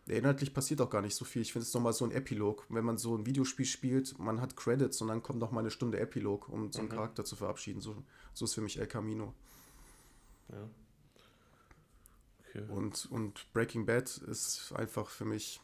[0.08, 1.42] Inhaltlich passiert auch gar nicht so viel.
[1.42, 2.66] Ich finde es nochmal so ein Epilog.
[2.70, 5.70] Wenn man so ein Videospiel spielt, man hat Credits und dann kommt noch mal eine
[5.70, 6.94] Stunde Epilog, um so einen mhm.
[6.94, 7.82] Charakter zu verabschieden.
[7.82, 7.96] So,
[8.34, 9.34] so ist für mich El Camino.
[10.50, 10.68] Ja.
[12.64, 12.72] Okay.
[12.72, 15.62] Und, und Breaking Bad ist einfach für mich.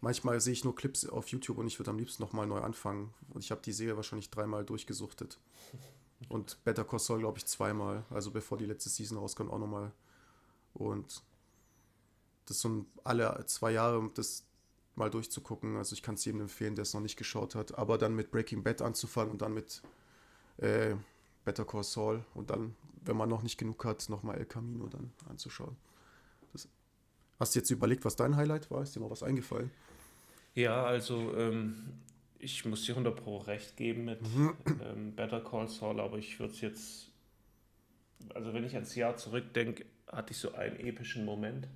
[0.00, 3.12] Manchmal sehe ich nur Clips auf YouTube und ich würde am liebsten nochmal neu anfangen.
[3.30, 5.38] Und ich habe die Serie wahrscheinlich dreimal durchgesuchtet.
[6.30, 8.02] Und Better Call Saul, glaube ich, zweimal.
[8.08, 9.92] Also bevor die letzte Season rauskommt, auch nochmal.
[10.72, 11.22] Und
[12.46, 14.46] das so alle zwei Jahre, das
[14.94, 15.76] mal durchzugucken.
[15.76, 17.76] Also ich kann es jedem empfehlen, der es noch nicht geschaut hat.
[17.78, 19.82] Aber dann mit Breaking Bad anzufangen und dann mit
[20.56, 20.96] äh,
[21.44, 22.74] Better Call Saul und dann,
[23.04, 25.76] wenn man noch nicht genug hat, nochmal El Camino dann anzuschauen.
[27.38, 28.82] Hast du jetzt überlegt, was dein Highlight war?
[28.82, 29.70] Ist dir mal was eingefallen?
[30.54, 31.92] Ja, also ähm,
[32.38, 34.56] ich muss dir 100 Pro recht geben mit mhm.
[34.82, 37.06] ähm, Better Call Saul, aber ich würde es jetzt
[38.34, 41.68] also wenn ich ans Jahr zurückdenke, hatte ich so einen epischen Moment.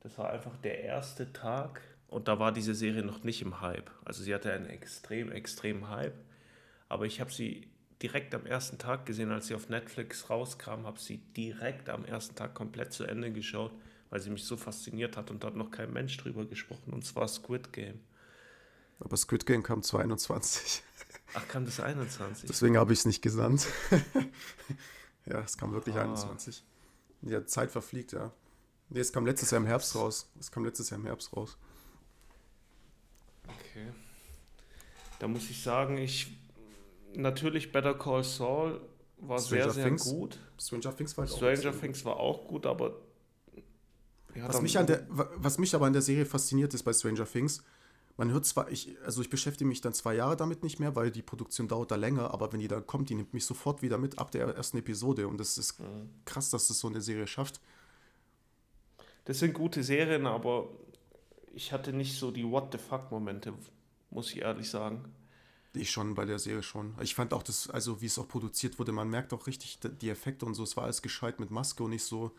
[0.00, 3.90] Das war einfach der erste Tag und da war diese Serie noch nicht im Hype.
[4.04, 6.14] Also sie hatte einen extrem, extrem Hype.
[6.88, 7.68] Aber ich habe sie
[8.02, 12.36] direkt am ersten Tag gesehen, als sie auf Netflix rauskam, habe sie direkt am ersten
[12.36, 13.72] Tag komplett zu Ende geschaut,
[14.10, 16.92] weil sie mich so fasziniert hat und da hat noch kein Mensch drüber gesprochen.
[16.92, 18.00] Und zwar Squid Game.
[19.00, 20.82] Aber Squid Game kam 22.
[21.34, 22.48] Ach, kam das 21?
[22.48, 23.66] Deswegen habe ich es nicht gesandt.
[25.26, 26.02] ja, es kam wirklich ah.
[26.02, 26.64] 21.
[27.22, 28.32] Ja, Zeit verfliegt, ja.
[28.88, 30.30] Nee, es kam letztes Jahr im Herbst raus.
[30.38, 31.58] Es kam letztes Jahr im Herbst raus.
[33.44, 33.88] Okay.
[35.18, 36.38] Da muss ich sagen, ich
[37.14, 38.80] natürlich Better Call Saul
[39.18, 40.04] war Stranger sehr, Things.
[40.04, 40.38] sehr gut.
[40.58, 43.00] Stranger Things war Stranger auch Things war auch gut, aber
[44.36, 47.26] ja, was, mich an der, was mich aber an der Serie fasziniert ist bei Stranger
[47.26, 47.62] Things,
[48.16, 51.10] man hört zwar, ich, also ich beschäftige mich dann zwei Jahre damit nicht mehr, weil
[51.10, 53.98] die Produktion dauert da länger, aber wenn die da kommt, die nimmt mich sofort wieder
[53.98, 56.10] mit ab der ersten Episode und das ist mhm.
[56.24, 57.60] krass, dass das so eine Serie schafft.
[59.26, 60.68] Das sind gute Serien, aber
[61.52, 63.52] ich hatte nicht so die What the fuck Momente,
[64.10, 65.04] muss ich ehrlich sagen.
[65.74, 66.94] Ich schon bei der Serie schon.
[67.02, 70.08] Ich fand auch das, also wie es auch produziert wurde, man merkt auch richtig die
[70.08, 70.62] Effekte und so.
[70.62, 72.32] Es war alles gescheit mit Maske und nicht so,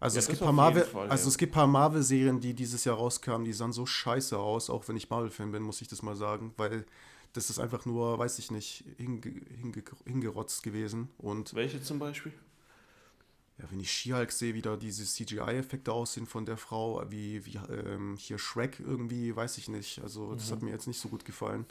[0.00, 1.28] also, ja, es, gibt paar Marvel, Fall, also ja.
[1.28, 4.96] es gibt paar Marvel-Serien, die dieses Jahr rauskamen, die sahen so scheiße aus, auch wenn
[4.96, 6.86] ich Marvel-Fan bin, muss ich das mal sagen, weil
[7.32, 9.20] das ist einfach nur, weiß ich nicht, hinge,
[9.60, 11.10] hinge, hingerotzt gewesen.
[11.18, 12.32] Und Welche zum Beispiel?
[13.58, 17.60] Ja, wenn ich She-Hulk sehe, wie da diese CGI-Effekte aussehen von der Frau, wie, wie
[17.70, 20.00] ähm, hier Shrek irgendwie, weiß ich nicht.
[20.02, 20.52] Also das mhm.
[20.52, 21.66] hat mir jetzt nicht so gut gefallen.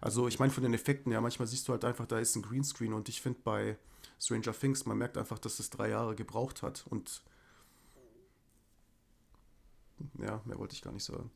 [0.00, 2.42] Also ich meine von den Effekten, ja, manchmal siehst du halt einfach, da ist ein
[2.42, 3.76] Greenscreen und ich finde bei
[4.18, 7.22] Stranger Things, man merkt einfach, dass es drei Jahre gebraucht hat und
[10.18, 11.30] ja, mehr wollte ich gar nicht sagen.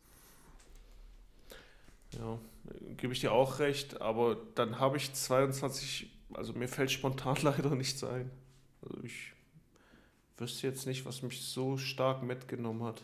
[2.13, 2.39] Ja,
[2.97, 7.75] gebe ich dir auch recht, aber dann habe ich 22, also mir fällt spontan leider
[7.75, 8.31] nichts ein.
[8.83, 9.33] Also ich
[10.37, 13.03] wüsste jetzt nicht, was mich so stark mitgenommen hat.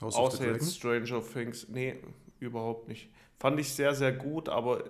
[0.00, 1.68] House Außer jetzt Stranger Things.
[1.68, 2.02] Nee,
[2.38, 3.08] überhaupt nicht.
[3.38, 4.84] Fand ich sehr, sehr gut, aber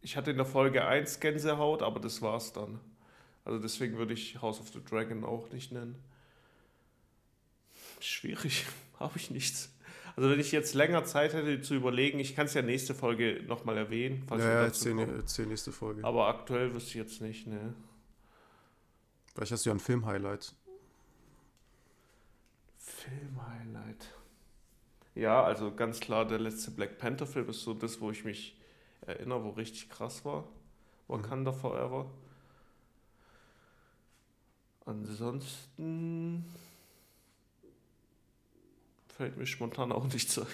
[0.00, 2.80] ich hatte in der Folge 1 Gänsehaut, aber das war's dann.
[3.44, 5.96] Also deswegen würde ich House of the Dragon auch nicht nennen.
[8.00, 8.66] Schwierig,
[8.98, 9.74] habe ich nichts.
[10.16, 13.44] Also wenn ich jetzt länger Zeit hätte zu überlegen, ich kann es ja nächste Folge
[13.46, 14.24] nochmal erwähnen.
[14.26, 16.04] Falls ja, ja zehn, zehn nächste Folge.
[16.04, 17.74] Aber aktuell wüsste ich jetzt nicht, ne.
[19.34, 20.52] Vielleicht hast du ja ein Film-Highlight.
[22.78, 24.08] Film-Highlight.
[25.14, 28.56] Ja, also ganz klar, der letzte Black Panther-Film ist so das, wo ich mich
[29.02, 30.48] erinnere, wo richtig krass war.
[31.06, 31.56] Wakanda mhm.
[31.56, 32.10] Forever.
[34.84, 36.44] Ansonsten
[39.18, 40.46] fällt mir spontan auch nicht ein.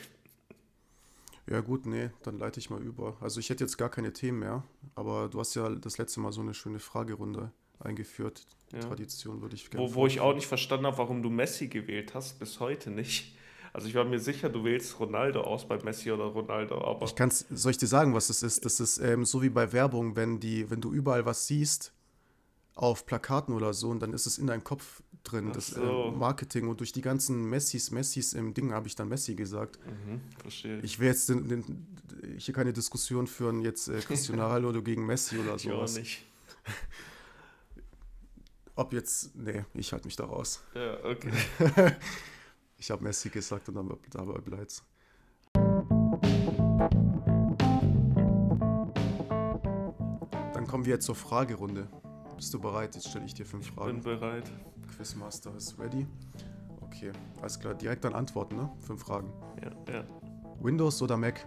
[1.46, 3.18] Ja gut, nee, dann leite ich mal über.
[3.20, 6.32] Also ich hätte jetzt gar keine Themen mehr, aber du hast ja das letzte Mal
[6.32, 8.46] so eine schöne Fragerunde eingeführt.
[8.72, 8.80] Ja.
[8.80, 9.86] Tradition würde ich gerne.
[9.86, 13.36] Wo, wo ich auch nicht verstanden habe, warum du Messi gewählt hast, bis heute nicht.
[13.74, 17.04] Also ich war mir sicher, du wählst Ronaldo aus bei Messi oder Ronaldo, aber.
[17.04, 18.64] Ich kann's, soll ich dir sagen, was das ist?
[18.64, 21.92] Das ist ähm, so wie bei Werbung, wenn die, wenn du überall was siehst
[22.74, 25.75] auf Plakaten oder so und dann ist es in deinem Kopf drin, Ach das äh,
[25.77, 26.05] so.
[26.05, 29.79] äh, Marketing und durch die ganzen Messis, Messis im Ding habe ich dann Messi gesagt.
[29.87, 30.81] Mhm, verstehe.
[30.81, 31.87] Ich will jetzt den, den,
[32.39, 35.97] hier keine Diskussion führen, jetzt äh, Cristiano Ronaldo gegen Messi oder sowas.
[35.97, 36.27] Ich auch nicht.
[38.77, 40.62] Ob jetzt, nee, ich halte mich da raus.
[40.75, 41.31] Ja, okay.
[42.79, 44.83] ich habe Messi gesagt und dann dabei bleibt's.
[50.53, 51.89] Dann kommen wir jetzt zur Fragerunde.
[52.37, 52.97] Bist du bereit?
[52.97, 53.99] Jetzt stelle ich dir fünf Fragen.
[53.99, 54.51] Ich bin bereit.
[54.97, 56.07] Quizmaster ist ready.
[56.80, 57.74] Okay, alles klar.
[57.74, 58.70] Direkt dann antworten, ne?
[58.78, 59.32] Fünf Fragen.
[59.62, 60.05] Ja, ja.
[60.61, 61.47] Windows oder Mac?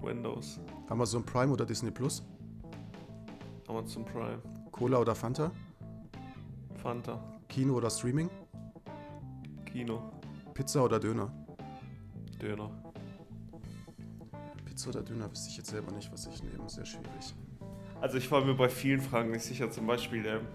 [0.00, 0.60] Windows.
[0.88, 2.22] Amazon Prime oder Disney Plus?
[3.66, 4.40] Amazon Prime.
[4.70, 5.50] Cola oder Fanta?
[6.76, 7.20] Fanta.
[7.48, 8.30] Kino oder Streaming?
[9.64, 10.12] Kino.
[10.54, 11.32] Pizza oder Döner?
[12.40, 12.70] Döner.
[14.64, 16.68] Pizza oder Döner wüsste ich jetzt selber nicht, was ich nehme.
[16.68, 17.34] Sehr schwierig.
[18.00, 20.46] Also ich war mir bei vielen Fragen nicht sicher, zum Beispiel ähm,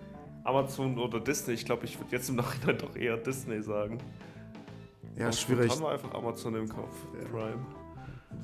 [0.44, 1.54] Amazon oder Disney.
[1.54, 3.98] Ich glaube, ich würde jetzt im Nachhinein doch eher Disney sagen.
[5.18, 5.72] Ja, Und schwierig.
[5.72, 6.96] Haben wir einfach Amazon im Kopf.
[7.14, 7.28] Ja.
[7.30, 7.66] Prime.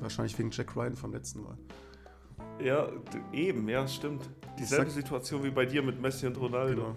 [0.00, 1.56] Wahrscheinlich wegen Jack Ryan vom letzten Mal.
[2.62, 2.88] Ja,
[3.32, 4.28] eben, ja, stimmt.
[4.58, 6.82] Dieselbe Situation wie bei dir mit Messi und Ronaldo.
[6.82, 6.96] Genau.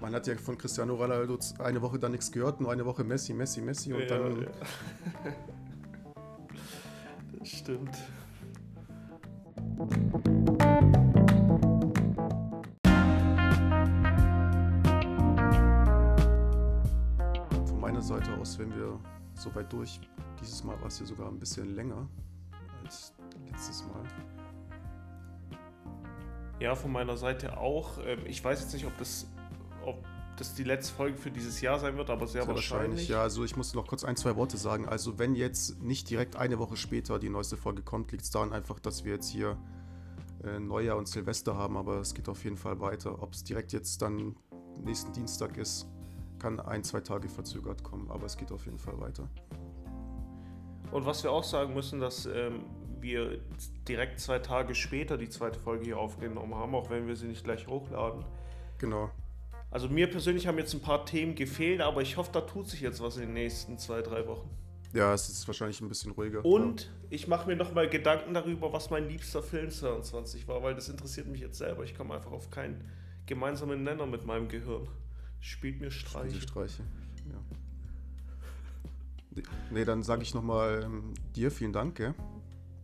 [0.00, 3.34] Man hat ja von Cristiano Ronaldo eine Woche dann nichts gehört, nur eine Woche Messi,
[3.34, 4.42] Messi, Messi und ja, dann.
[4.42, 4.48] Ja.
[7.38, 7.98] das stimmt.
[18.40, 18.98] Aus, wenn wir
[19.34, 20.00] so weit durch.
[20.40, 22.08] Dieses Mal war es hier sogar ein bisschen länger
[22.82, 23.14] als
[23.46, 24.02] letztes Mal.
[26.58, 27.98] Ja, von meiner Seite auch.
[28.04, 29.26] Ähm, ich weiß jetzt nicht, ob das,
[29.84, 30.04] ob
[30.36, 32.80] das die letzte Folge für dieses Jahr sein wird, aber sehr, sehr wahrscheinlich.
[32.80, 33.08] wahrscheinlich.
[33.08, 34.88] Ja, also ich muss noch kurz ein, zwei Worte sagen.
[34.88, 38.52] Also wenn jetzt nicht direkt eine Woche später die neueste Folge kommt, liegt es daran
[38.52, 39.58] einfach, dass wir jetzt hier
[40.44, 43.22] äh, Neujahr und Silvester haben, aber es geht auf jeden Fall weiter.
[43.22, 44.36] Ob es direkt jetzt dann
[44.82, 45.86] nächsten Dienstag ist,
[46.40, 49.28] kann ein, zwei Tage verzögert kommen, aber es geht auf jeden Fall weiter.
[50.90, 52.64] Und was wir auch sagen müssen, dass ähm,
[53.00, 53.38] wir
[53.86, 57.44] direkt zwei Tage später die zweite Folge hier aufgenommen haben, auch wenn wir sie nicht
[57.44, 58.24] gleich hochladen.
[58.78, 59.10] Genau.
[59.70, 62.80] Also mir persönlich haben jetzt ein paar Themen gefehlt, aber ich hoffe, da tut sich
[62.80, 64.50] jetzt was in den nächsten zwei, drei Wochen.
[64.92, 66.44] Ja, es ist wahrscheinlich ein bisschen ruhiger.
[66.44, 66.88] Und ja.
[67.10, 71.28] ich mache mir nochmal Gedanken darüber, was mein liebster Film 22 war, weil das interessiert
[71.28, 71.84] mich jetzt selber.
[71.84, 72.90] Ich komme einfach auf keinen
[73.26, 74.88] gemeinsamen Nenner mit meinem Gehirn.
[75.40, 76.36] Spielt mir Streiche.
[76.36, 76.82] Spielt Streiche.
[79.36, 79.42] Ja.
[79.70, 81.96] nee, dann sage ich nochmal ähm, dir vielen Dank.
[81.96, 82.14] Gell?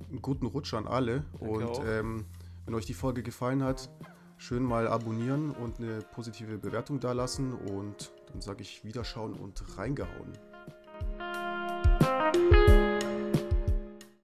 [0.08, 1.24] Einen guten Rutsch an alle.
[1.38, 2.24] Danke und ähm,
[2.64, 3.90] wenn euch die Folge gefallen hat,
[4.38, 7.52] schön mal abonnieren und eine positive Bewertung dalassen.
[7.52, 10.32] Und dann sage ich Wiederschauen und reingehauen.